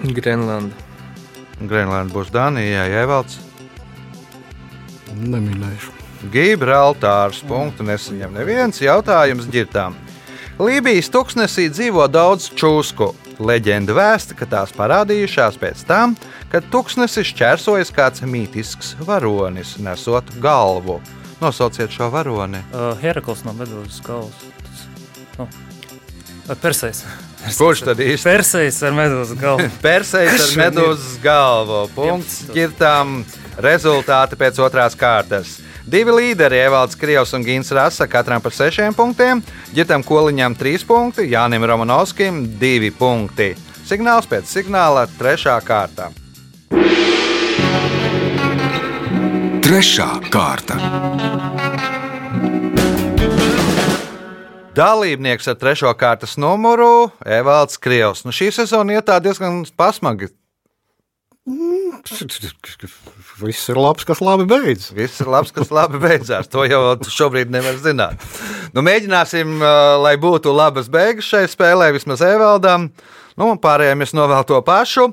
Grenlanda. 0.00 0.72
Grenlanda 1.60 2.14
būs 2.14 2.30
Dānijā, 2.32 2.86
Jēvalds. 2.88 3.36
neminēšu. 5.12 5.92
Gibraltārs. 6.32 7.42
Punktu 7.44 7.84
nesaņem 7.84 8.32
neviens 8.32 8.80
jautājums 8.80 9.50
ģirtām. 9.52 9.98
Lībijas 10.56 11.12
tuksnesī 11.12 11.68
dzīvo 11.68 12.08
daudz 12.08 12.48
čūsku. 12.56 13.12
Leģenda 13.38 13.92
vēsta, 13.92 14.38
ka 14.40 14.48
tās 14.48 14.72
parādījušās 14.72 15.60
pēc 15.60 15.84
tam, 15.84 16.16
kad 16.48 16.64
tuksnesi 16.72 17.28
šķērsojas 17.28 17.92
kāds 17.92 18.24
mītisks 18.24 18.96
varonis, 19.04 19.76
nesot 19.84 20.32
galvu. 20.40 21.02
Nosauciet 21.40 21.92
šo 21.94 22.10
varoni. 22.10 22.60
Uh, 22.72 22.92
Herakls 22.98 23.44
no 23.46 23.54
Medūzas. 23.54 24.00
Tas, 24.02 24.86
nu, 25.38 25.48
Persejs. 26.62 27.04
Kurš 27.58 27.84
tad 27.86 28.00
īsti? 28.02 28.24
Persejs 28.26 28.80
ar 28.82 28.96
Medūzas 28.96 29.38
galvu. 29.38 29.68
Persejs 29.86 30.34
ar 30.42 30.56
medūzas 30.64 31.14
galvu. 31.22 31.84
Punkts 31.94 32.42
ģirtām. 32.54 33.22
Rezultāti 33.58 34.38
pēc 34.38 34.58
otrās 34.62 34.94
kārtas. 34.98 35.56
Divi 35.88 36.12
līderi, 36.12 36.58
Evalds 36.66 36.98
Krievs 37.00 37.32
un 37.34 37.42
Gins 37.46 37.72
Rasa, 37.72 38.06
katram 38.10 38.42
par 38.44 38.52
sešiem 38.52 38.94
punktiem. 38.94 39.40
Ģitam 39.74 40.04
Koliņam 40.04 40.54
trīs 40.58 40.84
punkti, 40.86 41.30
Jānim 41.32 41.64
Romanovskim 41.66 42.42
divi 42.60 42.92
punkti. 42.94 43.54
Signāls 43.88 44.28
pēc 44.28 44.50
signāla 44.52 45.06
trešā 45.18 45.56
kārta. 45.64 46.10
Trešā 49.68 50.06
kārta. 50.32 50.78
Dalībnieks 54.72 55.50
ar 55.52 55.58
trešo 55.60 55.90
kārtas 55.92 56.38
numuru- 56.40 57.10
Evalds 57.38 57.76
Krievs. 57.76 58.22
Nu, 58.24 58.32
šī 58.32 58.48
sezona 58.48 58.96
iet 58.96 59.04
tā 59.10 59.18
diezgan 59.20 59.66
pasmagi. 59.76 60.30
Viss 63.42 63.68
ir 63.68 63.76
labs, 63.76 64.08
kas 64.08 64.24
labi 64.24 64.48
beidzas. 64.48 64.88
Viss 64.96 65.20
ir 65.20 65.28
labs, 65.28 65.52
kas 65.52 65.68
labi 65.68 66.00
beidzās. 66.00 66.48
To 66.48 66.64
jau 66.64 66.96
šobrīd 67.04 67.52
nevar 67.52 67.76
zināt. 67.76 68.24
Nu, 68.72 68.80
mēģināsim, 68.80 69.52
uh, 69.60 70.00
lai 70.00 70.16
būtu 70.16 70.48
labas 70.48 70.88
beigas 70.88 71.28
šai 71.28 71.44
spēlē, 71.44 71.92
vismaz 71.92 72.24
Evaldam. 72.24 72.88
Nu, 73.36 73.52
pārējiem 73.60 74.08
es 74.08 74.16
novēlu 74.16 74.48
to 74.48 74.64
pašu. 74.64 75.12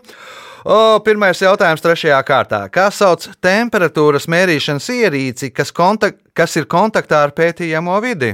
O, 0.65 0.97
pirmais 1.06 1.38
jautājums 1.38 1.84
trešajā 1.86 2.17
kārtā. 2.25 2.63
Kā 2.73 2.88
sauc 2.89 3.28
temperatūras 3.43 4.25
mērīšanas 4.34 4.88
ierīci, 4.95 5.51
kas, 5.54 5.69
kontak 5.69 6.17
kas 6.34 6.58
ir 6.58 6.65
kontaktā 6.65 7.19
ar 7.28 7.36
pētījamo 7.38 7.99
vidi? 8.01 8.32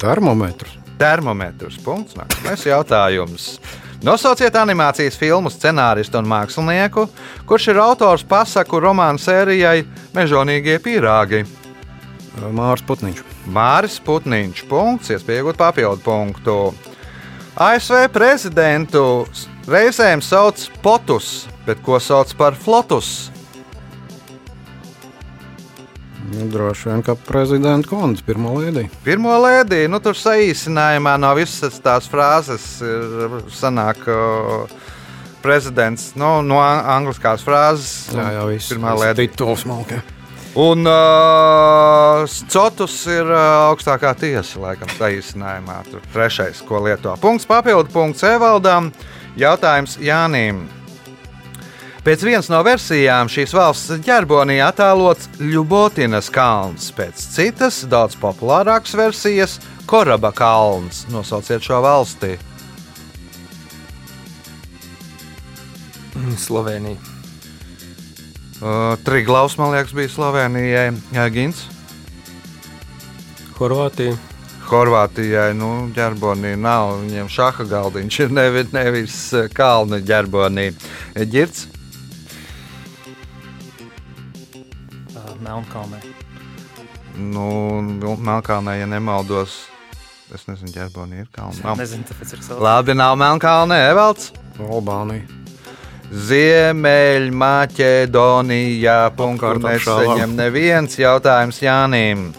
Termometrs. 0.00 0.78
Termometrs. 0.96 1.76
Punkts. 1.84 2.16
Nākamais 2.16 2.64
jautājums. 2.64 3.50
Nosauciet 4.04 4.56
animācijas 4.56 5.16
filmu 5.20 5.52
scenāristu 5.52 6.20
un 6.20 6.28
mākslinieku, 6.32 7.06
kurš 7.48 7.70
ir 7.72 7.80
autors 7.84 8.24
pasaku 8.28 8.80
romānu 8.80 9.20
sērijai 9.20 9.84
Mežonīgie 10.16 10.80
pīrāgi. 10.80 11.44
Mārs 12.52 12.84
Putniņš. 12.88 13.24
Māris 13.52 14.00
Putniņš. 14.04 14.66
Punkts, 14.72 15.12
iespējot 15.12 15.60
papildu 15.60 16.04
punktu. 16.04 16.60
ASV 17.56 18.10
prezidentu 18.12 19.24
reizēm 19.64 20.20
sauc 20.20 20.60
potus, 20.84 21.46
bet 21.64 21.80
ko 21.84 21.96
sauc 21.96 22.34
par 22.36 22.52
flotus? 22.52 23.30
Nu, 26.26 26.48
droši 26.52 26.90
vien, 26.90 27.04
ka 27.06 27.14
prezidenta 27.16 27.88
kundze 27.88 28.26
pirmā 28.26 28.52
lēdī. 28.58 28.84
Pirmo 29.06 29.32
lēdiju, 29.40 29.88
nu 29.88 30.02
tur 30.04 30.18
saīsinājumā 30.20 31.14
no 31.22 31.30
visas 31.38 31.78
tās 31.80 32.10
frāzes 32.12 32.66
ir 32.84 33.40
sanāk. 33.54 34.04
Uh, 34.04 34.84
Prezidents 35.46 36.08
nu, 36.18 36.40
no 36.42 36.58
angliskās 36.58 37.44
frāzes. 37.46 38.08
Jā, 38.10 38.24
jā, 38.34 38.44
viss. 38.50 38.72
Pirmā 38.72 38.96
lēdija. 38.98 39.30
Tituls 39.30 39.62
malka. 39.68 40.00
Un 40.56 40.86
uh, 40.88 42.24
Cotus 42.48 42.94
ir 43.12 43.28
uh, 43.28 43.68
augstākā 43.68 44.14
tiesa, 44.16 44.56
laikam, 44.62 44.88
saīsinājumā. 44.96 45.82
Tur 45.90 46.06
trešais, 46.14 46.62
ko 46.64 46.80
lieto. 46.86 47.12
Punkts 47.20 47.44
papildu 47.48 47.92
punkts 47.92 48.24
Evaldam. 48.24 48.88
Jautājums 49.36 49.98
Jānim. 50.00 50.62
Pēc 52.06 52.22
vienas 52.24 52.48
no 52.48 52.62
versijām 52.64 53.28
šīs 53.28 53.52
valsts 53.52 53.98
ģerbonī 54.06 54.60
attēlots 54.64 55.26
Ļubotinas 55.42 56.30
kalns, 56.32 56.88
pēc 56.94 57.20
citas, 57.34 57.82
daudz 57.90 58.16
populārākas 58.16 58.94
versijas- 58.96 59.58
Koraba 59.90 60.30
kalns. 60.32 61.04
Nosauciet 61.12 61.66
šo 61.66 61.82
valsti. 61.82 62.38
Slovenija. 66.46 67.15
Uh, 68.56 68.96
Triglaus, 69.04 69.58
man 69.60 69.74
liekas, 69.74 69.92
bija 69.92 70.08
Slovenijai. 70.08 70.88
Jā, 71.12 71.26
Gins. 71.34 71.66
Horvātija. 73.58 74.16
Horvātijai 74.66 75.52
nu, 75.54 75.68
ģerbonī 75.94 76.54
nav. 76.58 76.96
Viņiem 77.04 77.28
šaha 77.30 77.66
galdiņš 77.70 78.18
ir 78.24 78.32
nevis, 78.34 78.72
nevis 78.74 79.18
eh, 79.38 79.46
kalna 79.54 80.00
ģerbonī. 80.02 80.70
Girts, 81.30 81.68
Ā, 85.14 85.22
Melnkalnē. 85.46 86.00
nu, 87.16 87.46
nu, 87.86 88.16
Melnkalnē, 88.18 88.78
ja 88.80 88.90
nemaldos, 88.90 89.54
es 90.34 90.48
nezinu, 90.50 90.72
ģerbonī 90.74 91.22
ir 91.22 91.30
kalna. 91.32 91.56
Nav. 91.62 91.78
Nezinu, 91.80 92.04
tāpēc 92.10 92.34
ir 92.34 92.42
savs. 92.44 92.60
Labi, 92.60 92.96
nav 92.98 93.14
Melnkalnē, 93.22 93.78
Evalds. 93.92 94.32
Albānija. 94.58 95.45
Ziemeļmaķedonijā. 96.12 99.10
Punktu 99.18 99.58
nesaņem 99.58 100.36
neviens 100.38 100.98
jautājums 101.00 101.62
Jānim. 101.62 102.32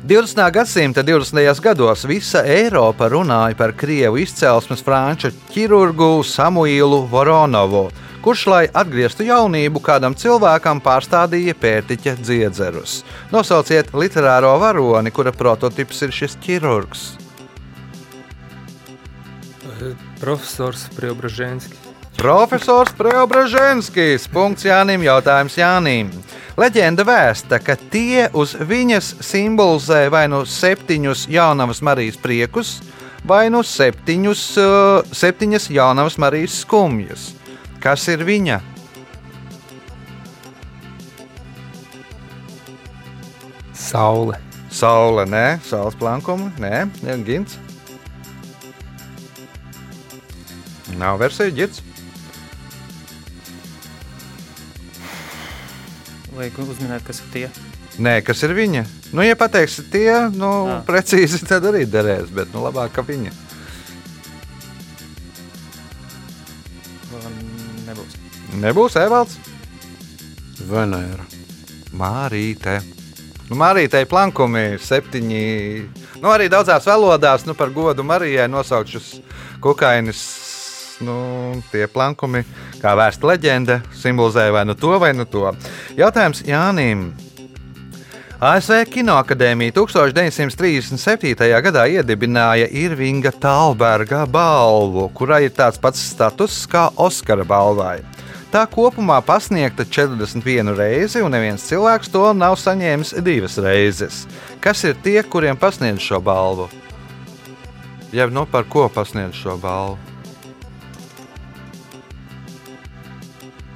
20. 0.00 0.50
gadsimta 0.50 1.02
20. 1.04 1.60
gados 1.60 2.06
visa 2.08 2.40
Eiropa 2.42 3.08
runāja 3.12 3.54
par 3.54 3.74
krievu 3.76 4.16
izcelsmes 4.22 4.80
franču 4.82 5.28
ķirurgu 5.52 6.24
Samuīlu 6.24 7.02
Voronovu, 7.10 7.90
kurš, 8.24 8.46
lai 8.48 8.62
atgrieztu 8.72 9.28
jaunību, 9.28 9.80
kādam 9.84 10.16
cilvēkam 10.16 10.80
pārstādīja 10.80 11.52
pērtiķa 11.60 12.16
dziedzerus. 12.16 13.04
Nosauciet 13.30 13.92
literāro 13.92 14.56
varoni, 14.58 15.12
kura 15.12 15.36
prototyps 15.36 16.02
ir 16.08 16.16
šis 16.16 16.40
ķirurgs. 16.42 17.04
Profesors 20.20 20.88
Preobraženskis. 20.96 21.89
Profesors 22.20 22.92
Preobraženskis. 22.92 24.26
Punkts 24.28 24.66
Jānim. 24.68 25.00
Jautājums 25.00 25.54
Jānim. 25.56 26.10
Leģenda 26.60 27.00
vēsta, 27.08 27.56
ka 27.64 27.78
tie 27.80 28.26
uz 28.36 28.52
viņas 28.52 29.22
simbolizē 29.24 30.02
vai 30.12 30.26
nu 30.28 30.42
septiņus 30.44 31.22
jaunavas 31.32 31.80
Marijas 31.80 32.20
priekus, 32.20 32.74
vai 33.24 33.46
nu 33.48 33.62
septiņus, 33.64 34.44
uh, 34.60 35.14
septiņas 35.16 35.70
jaunavas 35.72 36.20
Marijas 36.20 36.60
skumjas. 36.60 37.30
Kas 37.80 38.04
ir 38.12 38.26
viņa? 38.28 38.60
Saule. 43.72 44.36
Saule, 44.68 45.24
nē, 45.24 45.46
saules 45.64 45.96
plankuma, 45.96 46.52
nē, 46.60 46.84
gins. 47.24 47.56
Nav 51.00 51.16
versija, 51.24 51.48
ģirts. 51.48 51.88
Vajag 56.40 56.56
uzminēt, 56.64 57.02
kas 57.04 57.18
ir 57.20 57.32
tie. 57.34 57.48
Nē, 58.00 58.14
kas 58.24 58.40
ir 58.46 58.54
viņa? 58.56 58.86
Nu, 59.12 59.20
ja 59.20 59.36
pateiksi 59.36 59.82
tie, 59.92 60.08
nu, 60.32 60.48
Ā. 60.72 60.78
precīzi 60.88 61.42
tad 61.44 61.66
arī 61.68 61.82
derēs, 61.84 62.30
bet 62.32 62.54
nu, 62.54 62.62
labāk, 62.64 62.94
ka 62.96 63.04
viņa. 63.04 63.34
Nebūs. 67.90 68.16
Nebūs 68.62 68.96
Evalds. 69.02 69.36
Venēra. 70.70 71.28
Mārīte. 71.92 72.78
Nu, 73.50 73.60
Mārītei 73.60 74.08
plankumi 74.08 74.64
ir 74.78 74.80
septiņi. 74.80 75.44
Nu, 76.22 76.32
arī 76.32 76.48
daudzās 76.48 76.88
valodās, 76.88 77.44
nu, 77.44 77.52
par 77.58 77.68
godu 77.76 78.00
Marijai 78.00 78.48
nosaukt 78.48 78.96
šos 78.96 79.18
kukainis. 79.60 80.24
Nu, 81.00 81.16
tie 81.72 81.86
plankumi, 81.88 82.42
kā 82.82 82.92
vēsta 82.98 83.30
leģenda, 83.30 83.80
simbolizē 83.96 84.50
vai 84.52 84.66
nu 84.68 84.76
to, 84.76 84.92
vai 85.00 85.14
nu 85.16 85.24
to. 85.24 85.48
Jautājums 85.96 86.42
Jānim. 86.44 87.10
ASV 88.40 88.86
Kinoakadēmija 88.88 89.74
1937. 89.76 91.48
gadā 91.64 91.82
iedibināja 91.92 92.68
Irvinga 92.72 93.32
Talberga 93.36 94.22
balvu, 94.24 95.10
kurai 95.12 95.42
ir 95.48 95.52
tāds 95.56 95.80
pats 95.80 96.00
status 96.12 96.62
kā 96.68 96.86
Oskara 96.96 97.44
balvai. 97.44 97.98
Tā 98.50 98.64
kopumā 98.66 99.20
pasniegta 99.22 99.84
41 99.84 100.72
reizi, 100.74 101.20
un 101.20 101.36
neviens 101.36 101.68
cilvēks 101.68 102.10
to 102.10 102.24
nav 102.34 102.56
saņēmis 102.58 103.14
divas 103.24 103.60
reizes. 103.62 104.24
Kas 104.64 104.84
ir 104.88 104.96
tie, 105.04 105.20
kuriem 105.22 105.60
pasniedz 105.60 106.00
šo 106.04 106.20
balvu? 106.24 106.70
Ja 108.12 108.26
nu 108.26 108.48
par 108.48 108.64
ko 108.68 108.88
pasniedz 108.88 109.36
šo 109.38 109.60
balvu? 109.60 110.09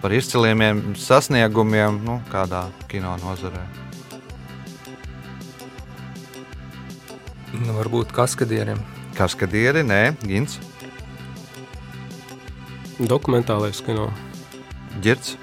Par 0.05 0.13
izciliem 0.13 0.61
sasniegumiem, 1.01 1.97
nu, 2.05 2.19
kādā 2.29 2.67
kino 2.93 3.15
nozarē. 3.23 3.63
Nu, 7.55 7.73
varbūt 7.79 8.13
kaskadieriem. 8.13 8.83
Kaskadieri, 9.17 9.81
nē, 9.87 10.03
Gins, 10.29 10.59
Dokumentālais 13.01 13.81
kino. 13.83 14.11
Girts. 15.03 15.39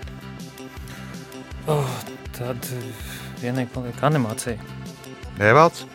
Oh, 1.68 1.90
tad 2.38 2.70
vienīgi 3.42 3.74
paliek 3.74 4.00
animācija. 4.08 4.56
Evalds. 5.42 5.88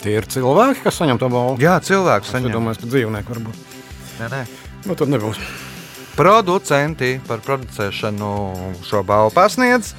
Tie 0.00 0.16
ir 0.16 0.26
cilvēki, 0.30 0.80
kas 0.86 0.98
saņem 0.98 1.20
to 1.20 1.28
balvu. 1.30 1.60
Jā, 1.62 1.76
cilvēks 1.82 2.30
Es 2.30 2.34
saņem. 2.34 2.54
domāju, 2.54 2.80
ka 2.80 2.90
dzīvnieki 2.90 3.34
varbūt. 3.34 3.64
Nē, 4.18 4.28
nē. 4.32 4.44
Nu, 4.86 4.94
tad 4.98 5.10
nebūs. 5.10 5.67
Producenti 6.18 7.20
par 7.28 7.38
producēšanu 7.46 8.28
šo 8.82 9.04
balvu 9.06 9.30
pasniedz. 9.36 9.92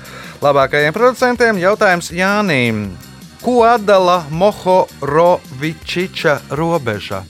Labākajiem 0.44 0.92
producentiem 0.92 1.62
jautājums 1.62 2.10
Jānim. 2.12 2.90
Ko 3.40 3.62
atdala 3.64 4.26
Mohorovičiča 4.28 6.52
robeža? 6.52 7.24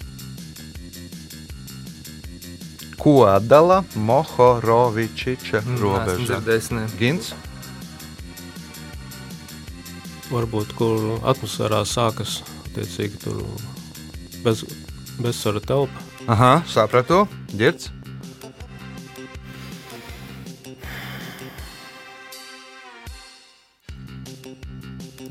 Ko 2.97 3.29
atdala 3.29 3.83
Mohorovičiča 3.93 5.61
Mm, 5.61 5.77
robeža? 5.77 6.41
Gins, 6.97 7.37
Varbūt 10.29 10.75
kur 10.77 11.17
atmosfērā 11.25 11.81
sākas 11.89 12.43
attiecīgi 12.69 13.17
tur 13.23 13.39
bez, 14.45 14.61
bezsvara 15.17 15.59
telpa. 15.59 16.03
Aha, 16.29 16.61
sapratu. 16.69 17.23
Girts, 17.57 17.89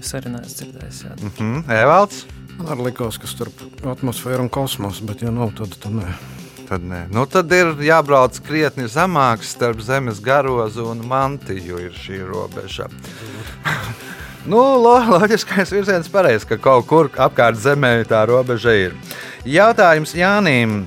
Es 0.09 0.14
arī 0.16 0.31
neesmu 0.33 0.55
dzirdējis. 0.57 0.99
Jā. 1.05 1.14
mhm, 1.21 1.57
Evalds. 1.68 2.23
Man 2.57 2.71
arī 2.73 2.87
likās, 2.87 3.18
ka 3.21 3.29
starp 3.29 3.59
atmosfēru 3.92 4.47
un 4.47 4.49
kosmosu, 4.49 5.05
bet 5.05 5.21
ja 5.21 5.29
nav, 5.29 5.53
tad, 5.59 5.75
tad 5.83 5.92
nē. 5.92 6.14
Tad, 6.71 6.81
nē. 6.81 7.03
nu, 7.12 7.27
tad 7.29 7.53
ir 7.53 7.75
jābrauc 7.85 8.40
krietni 8.47 8.88
zemāk 8.88 9.44
starp 9.44 9.83
zemes 9.85 10.23
garozu 10.25 10.87
un 10.88 11.05
mantiju. 11.05 11.77
Ir 11.85 11.92
šī 11.92 12.23
robeža. 12.25 12.88
nu, 14.51 14.62
lo, 14.81 14.97
loģiskais 15.12 15.77
virziens 15.77 16.09
pareizs, 16.09 16.49
ka 16.49 16.57
kaut 16.57 16.88
kur 16.88 17.12
apkārt 17.12 17.61
zemē 17.61 17.99
tā 18.09 18.25
robeža 18.33 18.79
ir. 18.88 18.97
Jautājums 19.44 20.16
Jānim. 20.16 20.87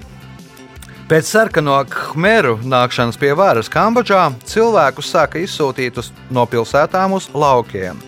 Pēc 1.11 1.29
sarkano 1.29 1.77
khmeru 1.85 2.57
nākšanas 2.65 3.21
pie 3.21 3.35
varas 3.37 3.69
Kambodžā 3.69 4.31
cilvēkus 4.49 5.13
sāka 5.13 5.45
izsūtīt 5.45 6.01
uz, 6.01 6.09
no 6.33 6.49
pilsētām 6.49 7.19
uz 7.21 7.29
laukiem. 7.37 8.01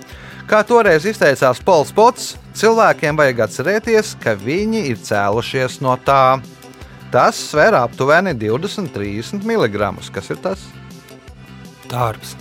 Kā 0.44 0.60
toreiz 0.68 1.06
izteicās 1.08 1.62
Pols 1.64 1.94
Pots, 1.96 2.34
cilvēkiem 2.60 3.16
vajag 3.20 3.46
atcerēties, 3.46 4.14
ka 4.20 4.36
viņi 4.40 4.86
ir 4.92 5.00
cēlušies 5.00 5.80
no 5.84 5.96
tā. 6.04 6.42
Tas 7.14 7.38
sver 7.52 7.78
aptuveni 7.78 8.34
20-30 8.36 9.46
mg. 9.48 9.92
Kas 10.12 10.32
ir 10.34 10.42
tas? 10.44 10.66
Darbs. 11.92 12.34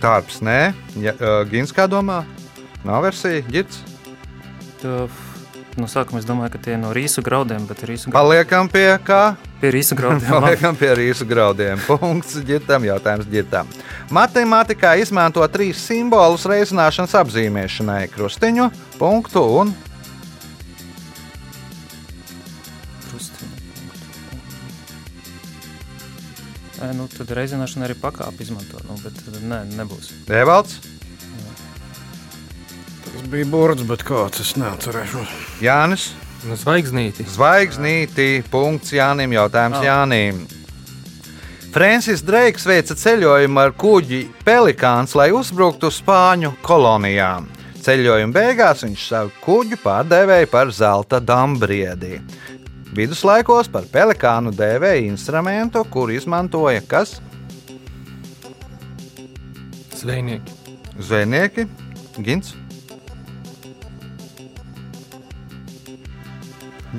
Tārps, 0.00 0.40
nē, 0.44 0.74
ja, 1.00 1.14
uh, 1.16 1.42
Gins 1.48 1.72
kā 1.72 1.86
domā? 1.88 2.22
Nav 2.84 3.06
versija, 3.06 3.40
ģits. 3.48 3.80
Tu, 4.82 4.96
no 5.80 5.88
sākuma 5.90 6.20
es 6.20 6.26
domāju, 6.28 6.52
ka 6.54 6.60
tie 6.62 6.74
ir 6.76 6.80
no 6.82 6.92
rīsu 6.94 7.22
graudiem, 7.24 7.64
bet 7.68 7.82
rīsu 7.88 8.10
graudi 8.10 8.16
Paliekam 8.18 8.68
pie 8.70 8.86
kā? 9.04 9.36
pie 9.60 9.70
rīsu 9.74 9.96
graudiem. 9.98 10.28
Paliekam 10.30 10.76
pie 10.76 10.90
rīsu 10.98 11.26
graudiem. 11.28 11.80
Punkts 11.88 12.36
ģitam, 12.46 12.84
jautājums 12.84 13.28
ģitam. 13.32 13.70
Matemātikā 14.14 14.94
izmanto 15.00 15.44
trīs 15.48 15.80
simbolus 15.80 16.44
reizināšanas 16.50 17.16
apzīmēšanai- 17.22 18.04
krustiņu, 18.14 18.70
punktu 19.00 19.42
un 19.62 19.74
Krustiņa. 23.08 23.52
Ē, 26.84 26.92
Nu, 26.98 27.06
tad 27.08 27.30
reizināšana 27.32 27.86
arī 27.88 27.94
pakāpi 27.96 28.44
izmanto, 28.44 28.80
nu, 28.88 28.98
bet 29.00 29.16
nē, 29.40 29.62
nebūs. 29.78 30.10
Evalds, 30.28 30.80
bija 33.30 33.46
burts, 33.50 33.84
bet 33.88 34.04
kāds 34.06 34.40
es 34.42 34.54
neatcerēšos. 34.60 35.32
Jānis. 35.64 36.12
Nu, 36.44 36.58
zvaigznīti. 36.60 37.24
Zvaigznīti, 37.32 38.44
punkts 38.52 38.92
Jānim, 38.92 39.32
jautājums 39.32 39.80
Ah. 39.80 39.84
Jānim. 39.84 40.44
Francis 41.72 42.22
Dreiks 42.22 42.66
veica 42.68 42.94
ceļojumu 42.94 43.58
ar 43.58 43.72
kuģi 43.72 44.28
Pelikāns, 44.44 45.14
lai 45.18 45.30
uzbruktu 45.34 45.90
Spāņu 45.90 46.52
kolonijām. 46.62 47.48
Ceļojuma 47.82 48.32
beigās 48.32 48.84
viņš 48.84 49.08
savu 49.08 49.32
kuģu 49.44 49.80
pārdēvēja 49.82 50.50
par 50.50 50.70
zelta 50.72 51.18
dambriedi. 51.20 52.20
Viduslaikos 52.94 53.68
par 53.68 53.88
pelikānu 53.90 54.52
dēvēja 54.54 55.02
instrumentu, 55.08 55.82
kuru 55.90 56.14
izmantoja 56.14 56.80
kas? 56.86 57.16
Zvejnieki. 59.98 60.52
Zvejnieki, 61.02 61.66
Gins, 62.22 62.54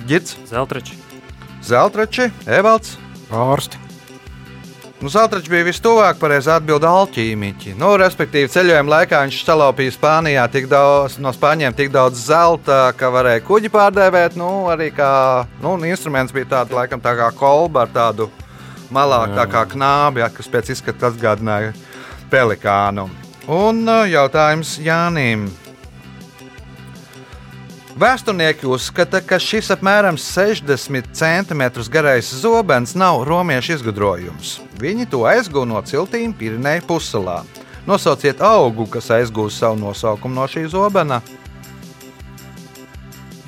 Girts, 0.03 0.36
Zeltrači. 0.49 0.99
Zeltrači, 1.63 2.29
Evalds. 2.45 2.97
ārsti. 3.31 3.77
Nu, 5.01 5.10
Zeltračs 5.12 5.49
bija 5.51 5.65
vistuvāk 5.67 6.17
pareizi 6.17 6.49
atbildēt 6.49 6.88
alķīmiķi. 6.88 7.73
Nu, 7.77 7.91
respektīvi, 7.99 8.49
ceļojuma 8.53 8.93
laikā 8.93 9.19
viņš 9.25 9.41
salaupīja 9.43 9.93
Spānijā 9.93 10.45
tik 10.51 10.69
daudz, 10.71 11.17
no 11.19 11.34
spāņiem 11.36 11.75
tik 11.75 11.91
daudz 11.93 12.23
zelta, 12.29 12.93
ka 12.97 13.12
varēja 13.13 13.43
kuģi 13.45 13.71
pārdēvēt. 13.73 14.38
Nu, 14.39 14.69
arī 14.71 14.91
kā 14.95 15.10
nu, 15.62 15.75
instruments 15.86 16.34
bija 16.34 16.47
tāds, 16.55 16.73
laikam, 16.75 17.03
tā 17.03 17.13
kā 17.19 17.27
kolba 17.36 17.84
ar 17.84 17.91
tādu 17.93 18.29
malāku, 18.93 19.36
tā 19.36 19.45
kā 19.51 19.65
knābi, 19.75 20.23
ja, 20.23 20.31
kas 20.31 20.49
pēc 20.49 20.71
izskata 20.73 21.12
atgādināja 21.12 21.75
pelikānu. 22.31 23.10
Un 23.51 23.84
uh, 23.86 24.08
jautājums 24.10 24.77
Jānim. 24.81 25.49
Vēsturnieki 27.95 28.67
uzskata, 28.67 29.21
ka 29.23 29.38
šis 29.39 29.69
apmēram 29.71 30.17
60 30.19 31.13
cm 31.15 31.62
garais 31.88 32.27
zobens 32.27 32.91
nav 32.91 33.21
romiešu 33.23 33.77
izgudrojums. 33.77 34.58
Viņi 34.81 35.08
to 35.13 35.21
aizgūna 35.29 35.77
no 35.77 35.79
ciltīm 35.79 36.34
Pirinēja 36.36 36.84
pussalā. 36.89 37.38
Nosauciet 37.88 38.43
augu, 38.43 38.84
kas 38.91 39.08
aizgūs 39.15 39.62
savu 39.62 39.79
nosaukumu 39.79 40.36
no 40.36 40.49
šī 40.51 40.65
zobena. 40.75 41.21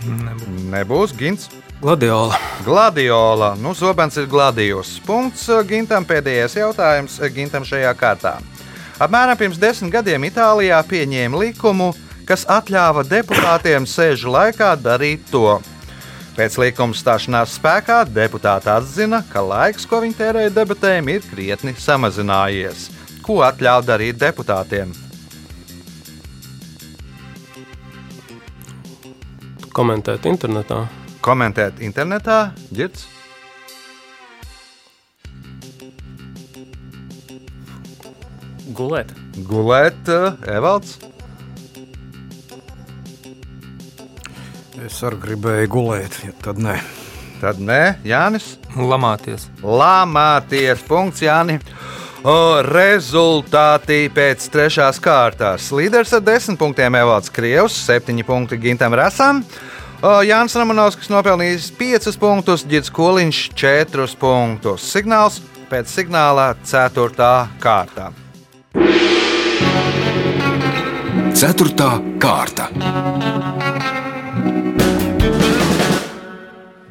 Nebūs. 0.07 0.63
Nebūs 0.71 1.17
Gins. 1.19 1.49
Gladiola. 1.81 2.39
Gladiola. 2.63 3.51
Nu, 3.59 3.75
zobens 3.75 4.15
ir 4.15 4.31
gladijos. 4.31 4.95
Punkts 5.03 5.43
uh, 5.51 5.59
Gintam. 5.67 6.07
Pēdējais 6.07 6.55
jautājums 6.55 7.19
uh, 7.19 7.27
Gintam 7.35 7.67
šajā 7.67 7.91
kārtā. 7.99 8.37
Apmēram 8.97 9.35
pirms 9.37 9.59
desmit 9.59 9.91
gadiem 9.93 10.23
Itālijā 10.25 10.79
pieņēma 10.87 11.43
likumu, 11.43 11.91
kas 12.27 12.43
atļāva 12.51 13.05
deputātiem 13.07 13.87
sēžu 13.87 14.31
laikā 14.33 14.73
darīt 14.83 15.23
to. 15.31 15.57
Pēc 16.37 16.59
likuma 16.61 16.93
stāšanās 16.93 17.55
spēkā 17.57 18.03
deputāti 18.11 18.69
atzina, 18.69 19.23
ka 19.31 19.41
laiks, 19.41 19.87
ko 19.89 20.03
viņi 20.03 20.17
tērēja 20.19 20.53
debatēm, 20.53 21.09
ir 21.09 21.25
krietni 21.25 21.73
samazinājies. 21.73 22.91
Ko 23.25 23.39
atļauj 23.47 23.87
darīt 23.87 24.19
deputātiem? 24.21 24.93
Komentēt 29.73 30.29
internetā. 30.29 30.83
Komentēt 31.25 31.81
internetā, 31.83 32.51
ģirts, 32.73 33.07
Gulēt. 38.77 39.09
gulēt, 39.49 40.09
uh, 40.11 40.37
Evalds. 40.45 40.99
Es 44.85 44.99
arī 45.01 45.17
gribēju 45.23 45.69
gulēt, 45.73 46.19
ja 46.21 46.33
tad 46.43 46.59
nē. 46.61 46.75
Tad 47.41 47.57
nē, 47.61 47.97
Jānis. 48.05 48.55
Lamāties. 48.77 49.47
Lamāties, 49.61 50.83
punkts 50.85 51.23
Jāni. 51.25 51.57
O, 52.27 52.61
rezultāti 52.65 54.07
pēc 54.13 54.45
trešās 54.53 54.99
kārtas. 55.01 55.69
Līderis 55.73 56.13
ar 56.17 56.23
desmit 56.25 56.59
punktiem 56.61 56.97
Evalds 56.97 57.33
Krievs, 57.33 57.77
septiņi 57.87 58.25
punkti 58.27 58.59
Gintam 58.61 58.93
Rasam. 58.97 59.43
O, 60.01 60.19
Jānis 60.25 60.57
Ramanovskis 60.57 61.09
nopelnījis 61.13 61.71
5 61.77 62.17
punktus, 62.21 62.65
Girts 62.69 62.93
Koliņš 62.93 63.43
4 63.57 64.07
punktus. 64.21 64.89
Signāls 64.93 65.41
pēc 65.71 65.89
signāla 65.93 66.51
4. 66.65 67.31
kārta. 67.63 68.11
Ceturtā 71.37 71.91
kārta. 72.21 72.69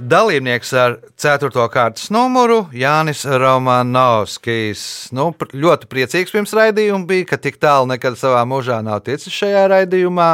Dalībnieks 0.07 0.69
ar 0.79 0.93
4. 1.19 1.51
kārtas 1.73 2.13
numuru 2.15 2.61
Jānis 2.71 3.25
Romanovskis. 3.27 4.83
Nu, 5.17 5.33
pr- 5.35 5.51
ļoti 5.51 5.89
priecīgs 5.91 6.31
pirms 6.31 6.55
raidījuma 6.55 7.09
bija, 7.09 7.27
ka 7.33 7.39
tik 7.43 7.59
tālu 7.59 7.89
nekad 7.91 8.15
savā 8.21 8.45
mūžā 8.47 8.77
nav 8.87 9.01
ticis 9.09 9.35
šajā 9.35 9.65
raidījumā. 9.73 10.29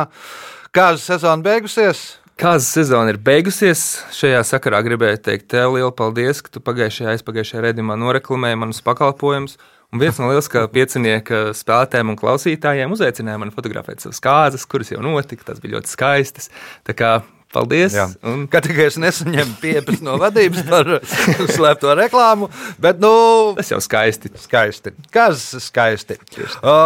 Kāda 0.76 1.00
sezona 1.00 1.40
beigusies? 1.46 2.04
Kāza 2.36 2.68
sezona 2.68 3.14
ir 3.14 3.22
beigusies. 3.24 4.02
Šajā 4.12 4.44
sakarā 4.50 4.82
gribēju 4.84 5.24
teikt 5.24 5.48
tev 5.54 5.78
lielu 5.78 5.92
paldies, 5.96 6.44
ka 6.44 6.52
tu 6.52 6.60
pagājušajā, 6.64 7.16
aizpagājušajā 7.16 7.64
redzējumā 7.70 7.96
noreklamēji 8.02 8.60
manus 8.60 8.84
pakalpojumus. 8.84 9.56
Un 9.92 10.00
viens 10.04 10.20
no 10.20 10.28
lieliskā 10.28 10.66
piecinieka 10.72 11.46
spēlētājiem 11.56 12.12
un 12.12 12.20
klausītājiem 12.20 12.92
uzaicināja 12.92 13.40
mani 13.40 13.56
fotografēt 13.56 14.04
savas 14.04 14.20
kārtas, 14.24 14.68
kuras 14.68 14.92
jau 14.92 15.00
notika. 15.04 15.48
Tas 15.48 15.64
bija 15.64 15.78
ļoti 15.78 15.96
skaistas. 15.96 16.52
Tā 16.84 16.96
kā 16.96 17.20
paldies! 17.52 17.94
Jā. 17.96 18.06
Un 18.28 18.44
Kā 18.50 18.60
tikai 18.64 18.88
es 18.90 18.98
nesaņemu 19.00 19.56
pieprasījumu 19.62 20.06
no 20.08 20.16
vadības 20.20 20.64
par 20.68 20.90
slēpto 21.56 21.94
reklāmu, 21.98 22.48
bet 22.82 23.00
nu, 23.02 23.12
tas 23.58 23.72
jau 23.72 23.80
skaisti. 23.84 24.32
skaisti. 24.40 24.94
Kas 25.14 25.44
skaisti? 25.66 26.18
O, 26.60 26.76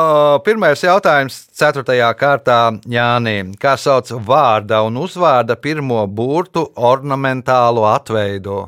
pirmais 0.47 0.83
jautājums, 0.85 1.41
4. 1.57 1.99
kārtā 2.19 2.61
Jānim. 2.91 3.55
Kā 3.61 3.77
sauc 3.81 4.11
vārda 4.27 4.83
un 4.87 5.01
uzvārda 5.03 5.59
pirmo 5.59 6.05
burtu 6.07 6.69
ornamentālo 6.77 7.87
atveidu? 7.91 8.65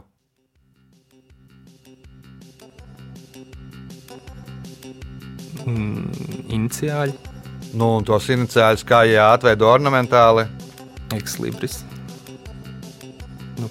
Iniciāļi, 6.49 7.13
Nu, 7.77 7.99
un 7.99 8.05
tos 8.07 8.25
iniciāļus 8.33 8.85
kā 8.89 9.03
jāatveido 9.05 9.69
ornamentāli. 9.69 10.47
Ekslibris, 11.17 11.83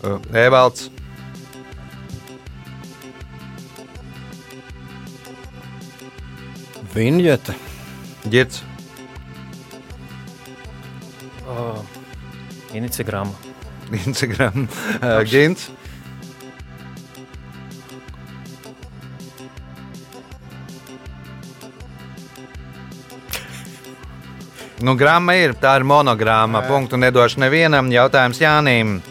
Uh, 0.04 0.20
Evalds, 0.36 0.90
Viņģete, 6.94 7.54
Girts, 8.32 8.64
Uh, 11.48 11.80
Inicigrama. 12.76 13.32
Instagram, 14.06 14.68
uh, 15.02 15.22
Gins. 15.24 15.70
Nu, 24.88 24.94
gramma 24.96 25.34
ir, 25.36 25.52
tā 25.52 25.74
ir 25.76 25.84
monogramma. 25.84 26.62
Punktu 26.64 26.96
nedošu 26.96 27.42
nevienam. 27.44 27.90
Jautājums 27.92 28.38
Jānim. 28.40 29.02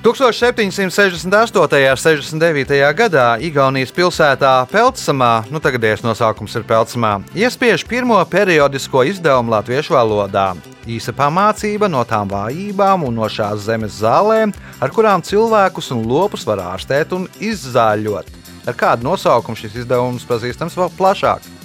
1768. 0.00 1.26
un 1.28 1.98
69. 2.00 2.78
gadā 2.96 3.26
Igaunijas 3.42 3.92
pilsētā 3.92 4.52
Peltsamā, 4.70 5.44
nu 5.52 5.60
tagadējais 5.60 6.04
nosaukums 6.06 6.56
ir 6.56 6.64
Peltsamā, 6.64 7.18
iespiež 7.36 7.84
pirmo 7.84 8.16
periodisko 8.30 9.02
izdevumu 9.10 9.52
latviešu 9.52 9.92
valodā. 9.98 10.46
Īsa 10.88 11.12
pamācība 11.12 11.90
no 11.92 12.06
tām 12.08 12.30
vājībām 12.32 13.04
un 13.04 13.18
no 13.20 13.28
šās 13.28 13.66
zemes 13.66 13.98
zālēm, 14.00 14.54
ar 14.80 14.94
kurām 14.94 15.26
cilvēkus 15.26 15.92
un 15.92 16.06
lopus 16.08 16.46
var 16.48 16.64
ārstēt 16.70 17.12
un 17.12 17.28
izzāļot. 17.42 18.32
Ar 18.64 18.78
kādu 18.78 19.10
nosaukumu 19.10 19.58
šis 19.58 19.82
izdevums 19.82 20.24
pazīstams 20.24 20.80
vēl 20.80 20.94
plašāk? 20.96 21.55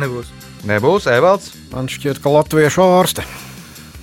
Nebūs. 0.00 0.32
Nebūs 0.68 1.08
Evalds. 1.10 1.52
man 1.72 1.88
šķiet, 1.90 2.22
ka 2.22 2.30
latviešu 2.30 2.84
ārste. 2.84 3.24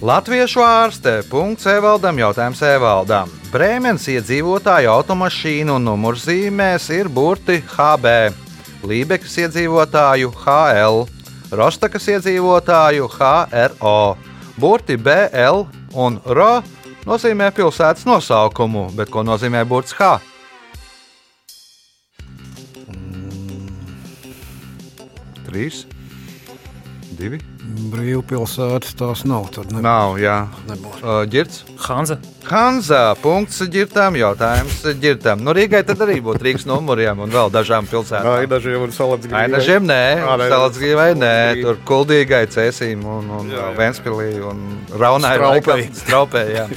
Latviešu 0.01 0.61
ārste. 0.63 1.19
Punkts 1.29 1.65
Evaldam. 1.67 2.19
Jautājums 2.19 2.61
Evaldam. 2.63 3.31
Brēmenes 3.51 4.05
iedzīvotāju 4.13 4.91
automašīnu 4.93 5.79
numurzīmēs 5.81 6.89
ir 6.93 7.09
burti 7.09 7.57
HB, 7.65 8.13
Lībekas 8.87 9.33
iedzīvotāju 9.43 10.29
HL, 10.39 11.01
Rostakas 11.51 12.05
iedzīvotāju 12.13 13.09
HRO. 13.11 14.15
Burti 14.59 14.95
BL 14.95 15.65
un 15.97 16.19
RO 16.23 16.61
nozīmē 17.07 17.49
pilsētas 17.55 18.05
nosaukumu, 18.07 18.89
bet 18.95 19.11
ko 19.11 19.25
nozīmē 19.25 19.65
burts 19.67 19.97
H? 19.97 20.19
Trīs, 25.49 25.79
divi, 27.17 27.39
Brīvpilsētas 27.69 28.95
tās 28.97 29.21
nav. 29.29 29.49
Tad 29.53 29.71
ne, 29.75 29.81
Nav, 29.85 30.15
jā. 30.21 30.39
nebūs. 30.69 31.01
Uh, 31.03 31.21
Girts. 31.29 31.61
Hanza. 31.85 32.17
Hanza. 32.49 33.01
Punkts 33.21 33.59
ģirtām. 33.69 34.17
Jautājums 34.17 34.79
ģirtām. 35.03 35.43
Nu, 35.45 35.53
Rīgai 35.53 35.83
tad 35.85 36.01
arī 36.01 36.17
būtu 36.25 36.41
Rīgas 36.47 36.65
numuriem 36.69 37.21
un 37.25 37.29
vēl 37.33 37.51
dažām 37.53 37.85
pilsētām. 37.91 38.47
dažiem 38.49 38.87
ir 38.87 38.95
salats 38.95 39.29
Ai, 39.31 39.45
dažiem 39.53 39.85
nē, 39.85 40.01
Ā, 40.25 40.33
nē. 40.41 40.49
Salacgrīvai 40.49 41.07
nē, 41.19 41.33
Kuldīgai. 41.37 41.63
tur 41.67 41.79
Kuldīgai, 41.91 42.41
Cēsīm 42.55 43.05
un, 43.05 43.29
un 43.39 43.53
Jā, 43.53 43.61
jā. 43.69 43.71
Ventspilī 43.77 44.29
un 44.49 44.65
Raunai. 44.97 45.35
Straupei. 45.37 45.77
laikam, 45.77 45.95
Straupei, 46.03 46.45
jā. 46.57 46.67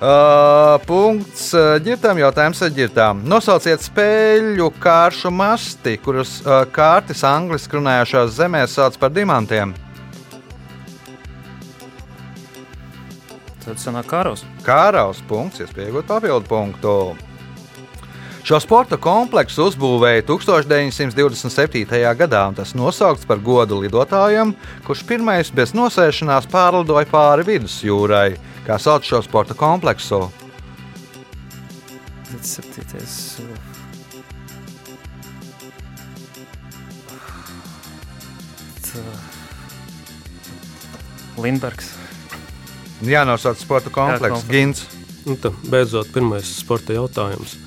Uh, 0.00 0.78
punkts 0.88 1.50
uh, 1.52 1.74
ģirtām, 1.84 2.16
jautājums 2.22 2.62
ar 2.64 2.70
ģirtām. 2.72 3.18
Nosauciet 3.28 3.82
spēļu 3.84 4.70
kāršu 4.80 5.28
masti, 5.28 5.98
kuras 6.00 6.38
uh, 6.40 6.62
kārtas 6.72 7.20
angliski 7.28 7.76
runājošās 7.76 8.32
zemēs 8.38 8.78
sauc 8.78 8.96
par 8.96 9.12
dimantiem. 9.12 9.74
Tad 13.64 13.80
sanāk 13.80 14.08
kāros. 14.08 14.44
Kāraus 14.64 15.20
punkts, 15.28 15.60
iespējot 15.60 16.08
papildu 16.08 16.48
punktu. 16.48 16.94
Šo 18.40 18.56
sporta 18.56 18.96
kompleksu 18.96 19.66
uzbūvēja 19.68 20.24
1927. 20.26 21.84
gadā, 22.16 22.40
un 22.48 22.56
tas 22.56 22.72
nosaukts 22.74 23.28
par 23.28 23.38
godu 23.44 23.82
lidotājam, 23.82 24.54
kurš 24.86 25.04
pirmais 25.06 25.52
bez 25.52 25.74
nosēšanās 25.76 26.48
pārlidoja 26.50 27.04
pāri 27.10 27.44
vidusjūrai. 27.50 28.30
Kā 28.64 28.80
sauc 28.80 29.04
šo 29.04 29.20
sporta 29.26 29.54
kompleksu? 29.54 30.24
27. 32.32 33.68
Lindbergs. 41.40 41.94
Jānosauc 43.06 43.60
sporta 43.60 43.92
komplekss, 43.92 44.42
komplekss. 44.42 44.50
Gins, 44.50 45.00
Nu, 45.24 45.36
tad 45.36 45.52
beidzot, 45.68 46.08
pirmais 46.14 46.48
sporta 46.62 46.94
jautājums. 46.96 47.58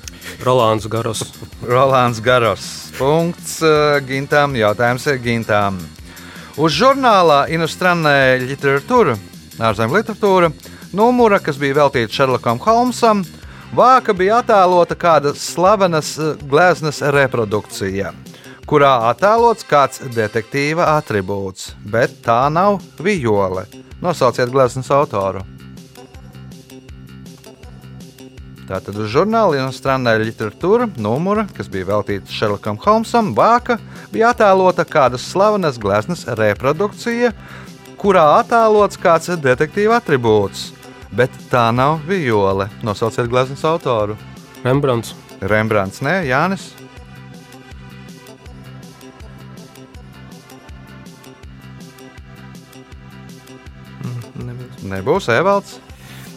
Rolands 0.42 0.88
Garos. 0.90 1.20
Rolands 1.70 2.20
Garos. 2.20 2.64
Punkts 2.98 3.60
uh, 3.62 4.00
Gintām, 4.02 4.56
jautājums 4.58 5.06
ir 5.06 5.20
Gintām. 5.22 5.78
Uz 6.58 6.74
žurnālā 6.74 7.44
Inustranē 7.54 8.40
literatūra, 8.42 9.14
ārzemju 9.58 9.98
literatūra, 9.98 10.50
numura, 10.94 11.38
kas 11.42 11.58
bija 11.58 11.78
veltīta 11.80 12.14
Šerlokam 12.14 12.58
Holmsam, 12.62 13.22
vāka 13.74 14.14
bija 14.14 14.40
attēlota 14.42 14.98
kāda 14.98 15.34
slavenas 15.38 16.14
eh, 16.18 16.34
gleznas 16.50 17.02
reprodukcija, 17.14 18.12
kurā 18.70 18.92
attēlots 19.10 19.66
kāds 19.70 20.02
detektīva 20.14 20.90
attribūts, 20.98 21.74
bet 21.90 22.22
tā 22.26 22.44
nav 22.54 22.80
vijole. 23.02 23.66
Nosauciet 24.04 24.50
gleznas 24.52 24.90
autoru. 24.92 25.40
Tātad 28.68 28.96
uz 29.00 29.08
žurnāla 29.12 29.70
strādāja 29.72 30.20
literatūra, 30.24 30.90
numura, 31.00 31.46
kas 31.56 31.70
bija 31.72 31.88
veltīta 31.88 32.32
Šerlokam 32.32 32.76
Holmsam, 32.84 33.32
vāka 33.36 33.78
bija 34.12 34.34
attēlota 34.34 34.84
kāda 34.88 35.20
slavenas 35.20 35.80
gleznas 35.80 36.24
reprodukcija, 36.40 37.32
kurā 38.00 38.26
attēlots 38.42 39.00
kāds 39.00 39.32
detektīva 39.40 40.00
attribūts. 40.00 40.70
Bet 41.14 41.32
tā 41.48 41.70
nav 41.72 42.02
vijole. 42.08 42.68
Nosauciet 42.84 43.28
gleznas 43.32 43.64
autoru. 43.68 44.16
Rembrandts. 44.64 45.16
Rembrandts, 45.40 46.04
nē, 46.04 46.22
Jānis. 46.28 46.72
Nebūs. 54.84 55.30
Evalds. 55.32 55.78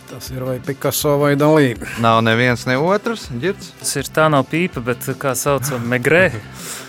Tas 0.07 0.29
ir 0.31 0.45
vai 0.47 0.57
Picasso 0.63 1.17
vai 1.19 1.33
Dalība. 1.36 1.89
Nav 1.99 2.21
neviens, 2.23 2.63
ne 2.69 2.77
otrs. 2.79 3.27
Girds. 3.41 3.73
Tas 3.81 3.95
ir 3.99 4.07
tā 4.15 4.29
nav 4.31 4.47
pīpa, 4.47 4.83
bet 4.83 5.03
kā 5.19 5.36
sauc 5.36 5.67
Megrē. 5.83 6.29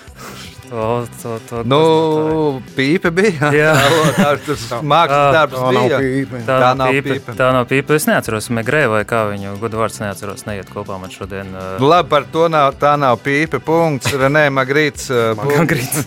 To, 0.68 1.06
to, 1.22 1.38
to, 1.48 1.62
Nu, 1.64 2.60
pīpe 2.76 3.10
bija. 3.14 3.48
Jā. 3.60 3.72
tā 4.18 4.32
ir 4.36 4.42
mākslas 4.84 5.30
darbs. 5.32 5.56
Tā 5.56 5.70
nav 5.72 5.86
bija. 5.88 6.00
pīpa. 6.02 6.40
tā, 6.44 6.58
tā 6.60 6.72
nav 6.76 6.92
pīpa. 6.92 7.14
pīpa. 7.14 7.36
Tā 7.38 7.48
nav 7.56 7.68
pīpa. 7.70 7.96
Es 7.96 8.06
neatceros 8.10 8.50
Megrē 8.52 8.82
vai 8.92 9.00
kā 9.08 9.22
viņu 9.30 9.54
godu 9.62 9.80
vārds 9.80 9.96
neatceros. 10.02 10.44
Neiet 10.48 10.68
kopā 10.72 10.98
man 11.00 11.12
šodien. 11.14 11.54
Uh, 11.56 11.80
labi, 11.80 12.10
par 12.12 12.28
to 12.32 12.48
nav, 12.52 12.76
tā 12.80 12.92
nav 13.00 13.16
pīpe. 13.24 13.62
Punkts. 13.64 14.12
Renē 14.12 14.48
Magrīts. 14.52 15.08
uh, 15.14 15.32
punkts. 15.44 16.04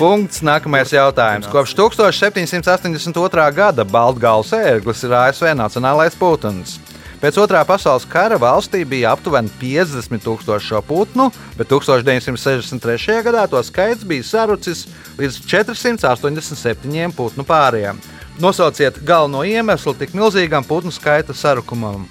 punkts. 0.00 0.42
Nākamais 0.46 0.90
jautājums. 0.96 1.46
Kopš 1.52 1.76
1782. 1.78 3.46
gada 3.54 3.86
Baltgāles 3.86 4.50
ērglis 4.56 5.06
ir 5.06 5.14
ASV 5.22 5.54
Nacionālais 5.62 6.18
putns. 6.18 6.80
Pēc 7.26 7.40
otrā 7.42 7.64
pasaules 7.66 8.04
kara 8.06 8.36
valstī 8.38 8.84
bija 8.86 9.10
aptuveni 9.16 9.50
50 9.58 10.22
tūkstoši 10.22 10.68
šo 10.70 10.78
putnu, 10.86 11.24
bet 11.58 11.66
1963. 11.66 13.18
gadā 13.26 13.50
to 13.50 13.58
skaits 13.66 14.06
bija 14.06 14.22
sarucis 14.22 14.86
līdz 15.18 15.40
487 15.50 17.10
putnu 17.18 17.42
pāriem. 17.42 17.98
Nosauciet 18.38 19.02
galveno 19.02 19.42
iemeslu 19.42 19.98
tik 19.98 20.14
milzīgam 20.14 20.62
putnu 20.68 20.94
skaita 20.94 21.34
sarukumam. 21.34 22.06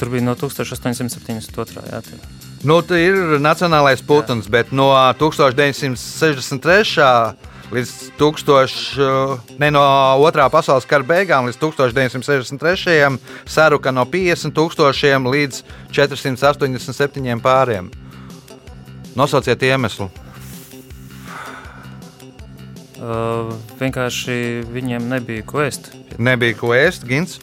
tur 0.00 0.08
bija 0.08 0.24
no 0.30 0.32
1872. 0.32 1.84
Jā, 1.84 2.00
tā. 2.00 2.16
Nu, 2.64 2.80
tā 2.80 2.96
ir 3.04 3.36
nacionālais 3.36 4.00
putns, 4.00 4.48
bet 4.48 4.72
no 4.72 4.96
1963. 5.20 7.36
Līdz 7.74 7.92
1000, 8.18 9.58
ne, 9.58 9.70
no 9.74 9.82
otrā 10.24 10.46
pasaules 10.52 10.86
kara 10.88 11.06
beigām 11.06 11.48
līdz 11.48 11.58
1963. 11.62 13.18
saruka 13.50 13.92
no 13.94 14.06
50 14.10 14.54
tūkstošiem 14.56 15.26
līdz 15.30 15.62
487 15.94 17.42
pāriem. 17.44 17.90
Nosauciet 19.14 19.62
iemeslu. 19.62 20.10
Uh, 23.04 23.50
vienkārši 23.78 24.36
viņiem 24.72 25.10
nebija 25.10 25.44
ko 25.46 25.60
ēst. 25.66 25.90
Nebija 26.16 26.56
ko 26.56 26.72
ēst, 26.76 27.04
Gins, 27.08 27.36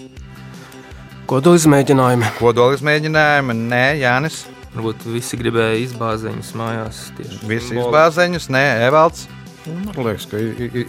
Kodola 1.29 1.59
izmēģinājumi. 1.59 2.31
kodolis 2.39 2.81
mēģinājumi, 2.83 3.55
nē, 3.71 3.85
Jānis, 4.01 4.41
Varbūt 4.71 5.03
visi 5.11 5.35
gribēja 5.35 5.81
izbāzeņus 5.83 6.53
mājās. 6.55 6.99
Tieši 7.17 7.39
visi 7.49 7.75
izbāzeņus, 7.75 8.45
nē, 8.55 8.63
Evalds. 8.87 9.25
Man 9.69 10.05
liekas, 10.07 10.25
ka 10.25 10.39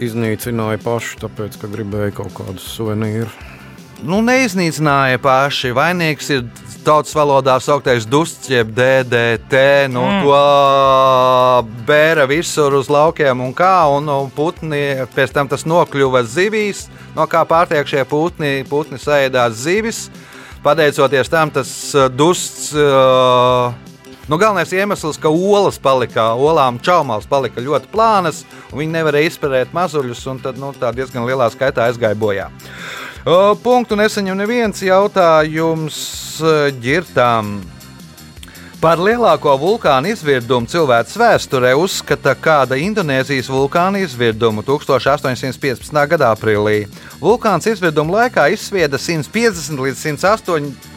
iznīcināja 0.06 0.80
paši, 0.80 1.18
tāpēc, 1.20 1.58
ka 1.60 1.68
gribēja 1.68 2.14
kaut 2.22 2.32
kādus 2.36 2.64
suvenīrus. 2.72 3.34
nu, 4.02 4.22
neiznīcināja 4.24 5.20
paši. 5.22 5.74
Vainīgs 5.76 6.30
ir 6.32 6.46
tautas 6.82 7.12
valodā 7.14 7.58
sauktais 7.60 8.06
dusts, 8.08 8.48
jeb 8.50 8.72
DDT. 8.74 9.60
Nu, 9.92 10.06
mm. 10.08 10.24
To 10.24 11.84
bēra 11.86 12.26
visur 12.30 12.78
uz 12.80 12.88
laukiem 12.90 13.44
un 13.44 13.52
kā, 13.54 13.76
un, 13.92 14.08
un 14.08 14.32
putni 14.32 14.82
pēc 15.14 15.36
tam 15.36 15.52
tas 15.52 15.66
nokļuva 15.68 16.24
zivīs, 16.24 16.86
no 17.16 17.28
kā 17.30 17.44
pārtiek 17.48 17.86
šie 17.86 18.06
putni, 18.08 18.64
putni 18.68 18.98
sēdās 19.02 19.60
zivis. 19.66 20.06
Pateicoties 20.64 21.28
tam, 21.28 21.50
tas 21.52 21.70
dusts. 22.16 22.70
Uh, 22.72 23.91
Nu, 24.30 24.38
galvenais 24.38 24.70
iemesls, 24.72 25.18
ka 25.18 25.30
olas 25.34 25.80
palika, 25.82 26.28
olām 26.38 26.76
čaumās 26.78 27.26
palika 27.26 27.62
ļoti 27.62 27.88
plānas, 27.90 28.44
un 28.70 28.78
viņi 28.78 28.94
nevarēja 28.94 29.32
izpērēt 29.32 29.74
mazuļus, 29.74 30.22
un 30.30 30.38
tad 30.44 30.60
nu, 30.62 30.70
diezgan 30.78 31.26
lielā 31.26 31.48
skaitā 31.50 31.88
aizgāja 31.88 32.18
bojā. 32.18 32.46
O, 33.26 33.56
Punktu 33.58 33.98
nesaņem 33.98 34.38
neviens 34.38 34.82
jautājums 34.86 35.98
ģirtām. 36.82 37.56
Par 38.82 38.98
lielāko 38.98 39.52
vulkānu 39.58 40.10
izvirdumu 40.10 40.70
cilvēks 40.70 41.18
vēsturē 41.18 41.74
uzskata 41.78 42.34
kāda 42.34 42.78
Indonēzijas 42.82 43.50
vulkāna 43.50 44.02
izvirdumu 44.02 44.62
1815. 44.66 46.00
gada 46.14 46.32
aprīlī. 46.34 46.88
Vulkāns 47.22 47.66
izvirduma 47.70 48.22
laikā 48.22 48.48
izsvieda 48.54 48.98
150 48.98 49.82
līdz 49.86 50.02
180 50.02 50.91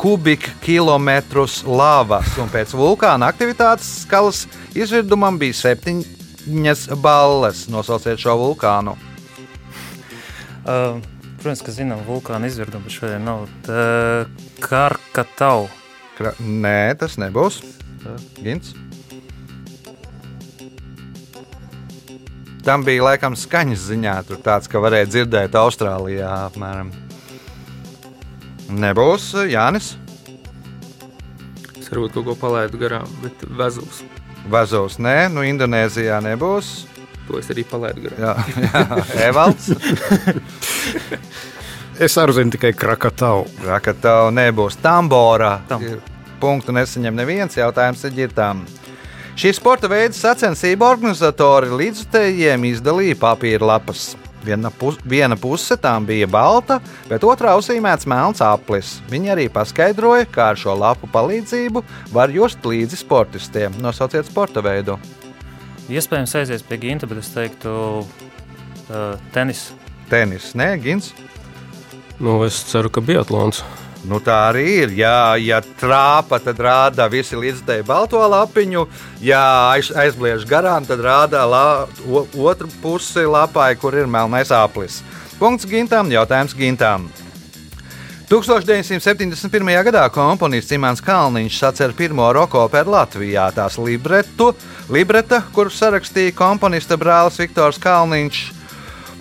kubikkilometrus 0.00 1.62
lavas, 1.66 2.34
un 2.40 2.50
pēc 2.52 2.74
vulkāna 2.76 3.30
aktivitātes 3.32 4.04
skalas 4.04 4.44
izvirdumam 4.76 5.38
bija 5.40 5.56
septiņas 5.62 6.88
balles. 7.02 7.66
Nosauciet 7.72 8.22
šo 8.22 8.38
vulkānu. 8.40 8.96
Uh, 10.64 10.96
protams, 11.36 11.60
ka 11.60 11.72
zinām, 11.76 11.98
vulkāna 12.06 12.48
izvirdumu, 12.48 12.86
bet 12.86 12.94
šodien 12.94 13.26
nav. 13.28 13.42
Tā 13.66 14.24
Karkatau. 14.64 15.66
Kra 16.16 16.32
Nē, 16.40 16.94
tas 16.96 17.18
nebūs. 17.20 17.58
Gins. 18.40 18.72
Tam 22.64 22.80
bija 22.86 23.10
laikam 23.10 23.36
skaņas 23.36 23.88
ziņā, 23.90 24.18
tur 24.24 24.40
tāds, 24.40 24.72
ka 24.72 24.80
varēja 24.80 25.10
dzirdēt 25.10 25.58
Austrālijā 25.60 26.30
apmēram. 26.46 26.94
Nebūs 28.74 29.30
Jānis. 29.46 29.94
Es 31.78 31.90
varbūt 31.92 32.14
kaut 32.16 32.26
ko 32.26 32.34
palaidu 32.40 32.80
garām, 32.80 33.06
bet 33.22 33.44
vezels. 33.58 34.02
Vazos, 34.50 34.98
nē, 35.00 35.28
nu 35.32 35.44
Indonēzijā 35.46 36.18
nebūs. 36.24 36.72
To 37.28 37.38
es 37.40 37.48
arī 37.52 37.64
palaidu 37.68 38.04
garām. 38.04 38.20
Jā, 38.24 38.32
jā. 38.66 39.04
Evalds. 39.30 39.70
Es 41.94 42.16
arī 42.18 42.34
zinu 42.34 42.50
tikai 42.50 42.72
Krakatavu. 42.74 43.44
Rakatau 43.68 44.32
nebūs 44.34 44.80
Tambora. 44.82 45.60
Tam. 45.70 45.84
Punktu 46.42 46.74
nesaņem 46.74 47.14
neviens 47.14 47.54
jautājums 47.54 48.02
ir 48.08 48.16
ģirtām. 48.16 48.64
Šī 49.38 49.52
sporta 49.54 49.86
veida 49.90 50.14
sacensību 50.14 50.84
organizatori 50.86 51.70
līdzutējiem 51.70 52.66
izdalīja 52.72 53.16
papīra 53.22 53.70
lapas. 53.72 54.12
Viena, 54.44 54.70
pus, 54.70 54.98
viena 55.08 55.36
puse 55.40 55.76
tām 55.80 56.04
bija 56.08 56.28
balta, 56.28 56.80
bet 57.08 57.24
otrā 57.24 57.54
uzzīmēts 57.56 58.08
melns 58.10 58.42
aplis. 58.44 58.98
Viņi 59.10 59.32
arī 59.32 59.46
paskaidroja, 59.52 60.28
kā 60.28 60.50
ar 60.52 60.60
šo 60.60 60.76
lapu 60.76 61.08
palīdzību 61.12 61.84
var 62.12 62.32
just 62.34 62.64
līdzi 62.64 63.00
sportistiem. 63.00 63.78
Nosauciet 63.84 64.28
sporta 64.28 64.64
veidu. 64.64 64.98
Iespējams, 65.88 66.36
aizies 66.40 66.64
pie 66.64 66.80
Ginta, 66.80 67.08
bet 67.08 67.20
es 67.20 67.32
teiktu, 67.32 67.72
uh, 68.04 69.16
tenis. 69.32 69.70
Tenis, 70.12 70.52
nē, 70.56 70.74
gins. 70.84 71.12
Nu, 72.20 72.38
es 72.46 72.60
ceru, 72.70 72.92
ka 72.92 73.04
Biatlons. 73.04 73.64
Nu, 74.04 74.20
tā 74.20 74.36
arī 74.50 74.64
ir. 74.82 74.92
Jā, 74.98 75.34
ja 75.40 75.62
trāpa, 75.80 76.36
tad 76.42 76.60
rāda 76.60 77.08
visi 77.08 77.38
līdzekļi 77.40 77.86
balto 77.88 78.20
lapiņu. 78.20 78.84
Ja 79.24 79.72
aiz, 79.72 79.88
aizbliež 79.88 80.44
garām, 80.48 80.84
tad 80.84 81.00
rāda 81.04 81.46
la, 81.48 81.66
o, 82.04 82.26
otru 82.44 82.68
pusi 82.82 83.24
lapai, 83.24 83.72
kur 83.80 83.96
ir 83.96 84.10
melnais 84.10 84.52
aplis. 84.52 85.00
Punkts 85.40 85.68
gintām, 85.68 86.12
jautājums 86.12 86.56
gintām. 86.56 87.08
1971. 88.28 89.68
gadā 89.84 90.04
komponists 90.12 90.72
Imants 90.72 91.02
Kalniņš 91.04 91.58
sacēla 91.60 91.96
pirmo 91.96 92.28
roka 92.32 92.62
operu 92.64 92.94
Latvijā. 92.94 93.50
Tās 93.56 93.76
libretu, 93.80 94.52
libreta, 94.92 95.42
kuru 95.52 95.72
sarakstīja 95.72 96.32
komponista 96.36 96.96
brālis 97.00 97.40
Viktors 97.40 97.80
Kalniņš. 97.80 98.44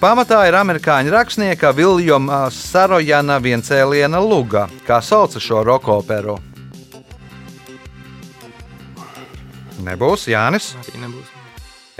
Pamatā 0.03 0.41
ir 0.49 0.55
amerikāņu 0.59 1.13
rakstnieka 1.13 1.69
Viljama 1.71 2.49
Sarojana 2.51 3.37
viencēliena 3.39 4.19
luga, 4.19 4.65
kā 4.83 4.97
sauca 4.99 5.39
šo 5.39 5.61
roka 5.63 5.93
operu. 5.95 6.35
Nebūs 9.87 10.27
Jānis, 10.27 10.73
Arī 10.81 11.05
nebūs. 11.05 11.31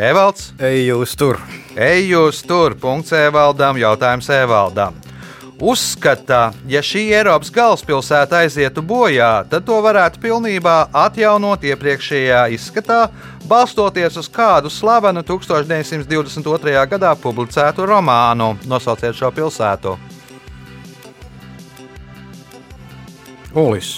Evalds. 0.09 0.51
Ej, 0.59 0.81
jūs 0.89 1.15
tur! 1.15 1.39
Ej, 1.79 2.09
jūs 2.11 2.43
tur, 2.43 2.75
punkts 2.75 3.15
Evaldam, 3.15 3.79
jautājums 3.79 4.27
Evaldam. 4.35 4.99
Uzskata, 5.63 6.51
ja 6.67 6.81
šī 6.83 7.05
Eiropas 7.15 7.47
galvaspilsēta 7.55 8.41
aizietu 8.43 8.81
bojā, 8.83 9.45
tad 9.47 9.63
to 9.63 9.77
varētu 9.79 10.19
pilnībā 10.19 10.73
atjaunot 11.05 11.63
iepriekšējā 11.63 12.41
izskatā, 12.51 13.05
balstoties 13.47 14.17
uz 14.19 14.27
kādu 14.27 14.67
slavenu 14.67 15.23
1922. 15.23 16.75
gadā 16.91 17.13
publicētu 17.15 17.87
romānu. 17.87 18.57
Nosauciet 18.67 19.15
šo 19.15 19.31
pilsētu. 19.31 19.95
Ulis. 23.55 23.95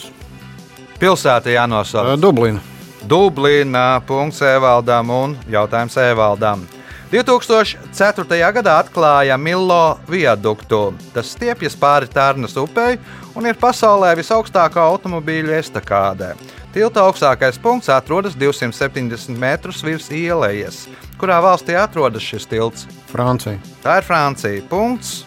Pilsēta 1.01 1.49
jānosauc. 1.49 2.13
Dublina. 2.21 2.61
Dublina, 3.09 3.87
punkts 4.05 4.45
Evaldam 4.45 5.09
un 5.09 5.37
jautājums 5.49 5.97
Evaldam. 5.97 6.69
2004. 7.15 8.51
gadā 8.51 8.73
atklāja 8.81 9.37
Milo 9.39 9.95
viaduktu. 10.09 10.89
Tas 11.13 11.29
stiepjas 11.31 11.77
pāri 11.79 12.09
Tārnas 12.11 12.57
upei 12.59 12.97
un 13.39 13.47
ir 13.47 13.55
pasaulē 13.55 14.09
visaugstākā 14.19 14.83
automobīļu 14.83 15.53
estakādē. 15.55 16.33
Tilta 16.75 17.05
augstākais 17.07 17.55
punkts 17.63 17.87
atrodas 17.87 18.35
270 18.35 19.39
metrus 19.39 19.79
virs 19.85 20.11
ielas. 20.11 20.89
Kurā 21.15 21.39
valstī 21.39 21.79
atrodas 21.79 22.25
šis 22.25 22.49
tilts? 22.51 22.83
Francija. 23.13 23.63
Tā 23.79 24.01
ir 24.01 24.09
Francija. 24.09 24.67
Punkts. 24.67 25.21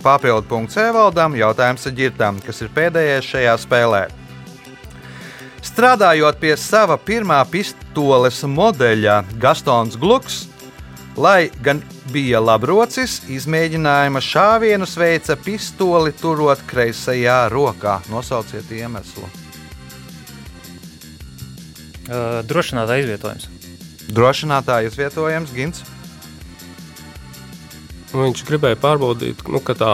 Papildu 0.00 0.48
punkts 0.48 0.80
Evaldam, 0.80 1.36
jautājums 1.36 1.84
ir 1.90 1.96
ģirtam, 2.04 2.40
kas 2.40 2.62
ir 2.64 2.72
pēdējais 2.72 3.32
šajā 3.34 3.56
spēlē. 3.66 4.04
Strādājot 5.60 6.38
pie 6.40 6.56
sava 6.56 6.96
pirmā 6.96 7.42
pistoles 7.50 8.40
modeļa, 8.46 9.24
Gastons 9.42 9.98
Gluks, 10.00 10.46
lai 11.16 11.50
gan 11.64 11.82
bija 12.12 12.40
labrocis, 12.40 13.22
izmēģinājuma 13.32 14.20
šāvienus 14.24 14.96
veica 14.98 15.36
pistoli 15.40 16.12
turot 16.16 16.62
kreisajā 16.68 17.48
rokā. 17.52 17.98
Nosauciet 18.12 18.70
iemeslu. 18.72 19.28
Uh, 22.08 22.40
drošinātā 22.48 23.00
izvietojums. 23.02 23.48
Drošinātāja 24.08 24.88
izvietojams 24.88 25.52
Gins. 25.52 25.82
Nu, 28.14 28.22
Viņš 28.24 28.44
gribēja 28.48 28.78
pārbaudīt, 28.80 29.42
nu, 29.52 29.60
ka 29.60 29.76
tā 29.76 29.92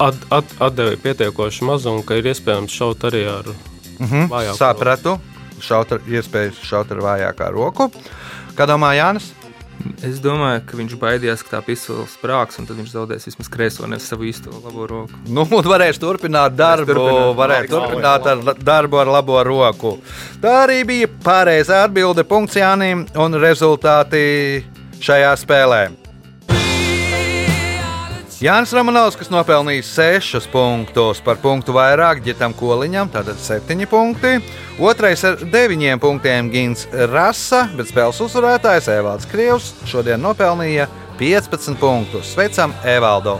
at, 0.00 0.16
at, 0.32 0.54
atdeve 0.56 0.94
ir 0.96 1.02
pietiekoši 1.02 1.66
maza 1.68 1.92
un 1.92 2.00
ka 2.06 2.16
ir 2.16 2.30
iespējams 2.32 2.72
šaut 2.72 3.04
arī 3.10 3.26
ar 3.28 3.50
Mhm, 4.00 4.30
vājāku 4.32 4.56
Sapratu. 4.56 5.18
Šaut 5.64 5.96
ar, 5.96 6.06
iespējas 6.08 6.62
šaut 6.66 6.90
ar 6.94 7.04
vājākā 7.04 7.50
roku. 7.54 7.90
Kā 8.58 8.66
domā 8.68 8.94
Jānis? 8.98 9.30
Es 10.04 10.18
domāju, 10.20 10.60
ka 10.68 10.76
viņš 10.76 10.94
baidījās, 11.00 11.42
ka 11.44 11.54
tā 11.54 11.60
pistole 11.64 12.04
sprāgs, 12.10 12.58
un 12.60 12.66
tad 12.68 12.76
viņš 12.80 12.90
zaudēs 12.92 13.24
vismaz 13.30 13.48
kreiso, 13.52 13.86
nevis 13.88 14.08
savu 14.10 14.26
īsto 14.28 14.52
labo 14.52 14.84
roku. 14.88 15.20
Nu, 15.28 15.46
un 15.46 15.68
varēs 15.72 16.00
turpināt 16.00 16.56
darbu, 16.58 16.92
turpināt. 16.92 17.38
varēs 17.38 17.70
turpināt 17.72 18.28
ar 18.28 18.44
darbu 18.60 19.00
ar 19.00 19.12
labo 19.16 19.40
roku. 19.46 19.94
Tā 20.42 20.58
arī 20.66 20.82
bija 20.88 21.08
pareizā 21.24 21.84
atbilde 21.86 22.26
punkts 22.28 22.60
Jānim 22.60 23.06
un 23.16 23.40
rezultāti 23.40 24.22
šajā 25.00 25.32
spēlē. 25.40 25.82
Jānis 28.40 28.70
Romanovs, 28.72 29.18
kas 29.20 29.28
nopelnījis 29.28 29.88
6 29.98 30.46
punktus 30.48 31.18
par 31.20 31.36
punktu 31.42 31.74
vairāk 31.76 32.22
ģitam 32.24 32.54
koliņam, 32.56 33.10
tātad 33.12 33.36
7 33.36 33.84
punkti. 33.90 34.38
Otrais 34.80 35.20
ar 35.28 35.36
9 35.44 36.00
punktiem 36.00 36.48
Gins 36.48 36.86
Rasa, 37.12 37.66
bet 37.76 37.92
spēles 37.92 38.22
uzvarētājs 38.24 38.88
Evalds 38.94 39.28
Krievs 39.28 39.74
šodien 39.92 40.24
nopelnīja 40.24 40.88
15 41.20 41.76
punktus. 41.84 42.32
Sveicam 42.32 42.72
Evaldu! 42.80 43.36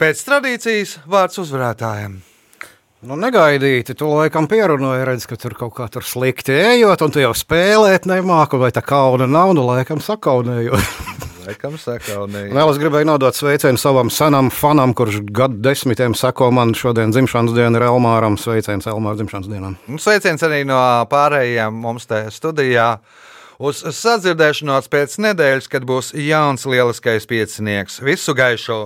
Pēc 0.00 0.20
tradīcijas 0.24 0.94
vārds 1.04 1.36
uzvarētājiem. 1.42 2.14
Nu, 3.04 3.16
negaidīti, 3.20 3.92
tu 3.92 4.06
laikam 4.08 4.46
pierunāji, 4.48 5.02
redz, 5.04 5.26
ka 5.28 5.36
tur 5.40 5.52
kaut 5.58 5.74
kā 5.76 5.88
tur 5.92 6.04
slikti 6.08 6.54
ejot, 6.56 7.02
un 7.04 7.12
tu 7.12 7.20
jau 7.20 7.34
spēlēt 7.36 8.06
nemāku, 8.08 8.56
vai 8.62 8.70
tā 8.72 8.80
kauna 8.80 9.26
nav, 9.28 9.52
nu, 9.56 9.66
laikam 9.68 10.00
sakaunējot. 10.04 10.86
Laikam 11.50 11.74
sakaunēji. 11.80 12.52
Vēl 12.52 12.70
es 12.70 12.78
gribēju 12.78 13.08
nodot 13.08 13.34
sveicienu 13.34 13.80
savam 13.80 14.10
senam 14.12 14.50
fanam, 14.52 14.92
kurš 14.94 15.22
gadu 15.34 15.56
desmitiem 15.64 16.14
sako 16.14 16.50
man 16.54 16.74
šodien 16.76 17.12
dzimšanas 17.12 17.56
dienu 17.56 17.80
ir 17.80 17.86
Elmāram. 17.88 18.36
Sveiciens 18.38 18.86
Elmāra 18.92 19.18
dzimšanas 19.18 19.48
dienām. 19.50 19.74
Un 19.88 19.98
Sveiciens 19.98 20.44
arī 20.46 20.62
no 20.68 20.78
pārējiem 21.10 21.80
mums 21.88 22.06
te 22.12 22.22
studijā. 22.30 22.92
Uz 23.58 23.82
sadzirdēšanos 23.98 24.92
pēc 24.92 25.18
nedēļas, 25.26 25.68
kad 25.72 25.88
būs 25.88 26.14
jauns 26.28 26.68
lieliskais 26.68 27.28
piecinieks. 27.32 28.02
Visu 28.04 28.36
gaišu! 28.36 28.82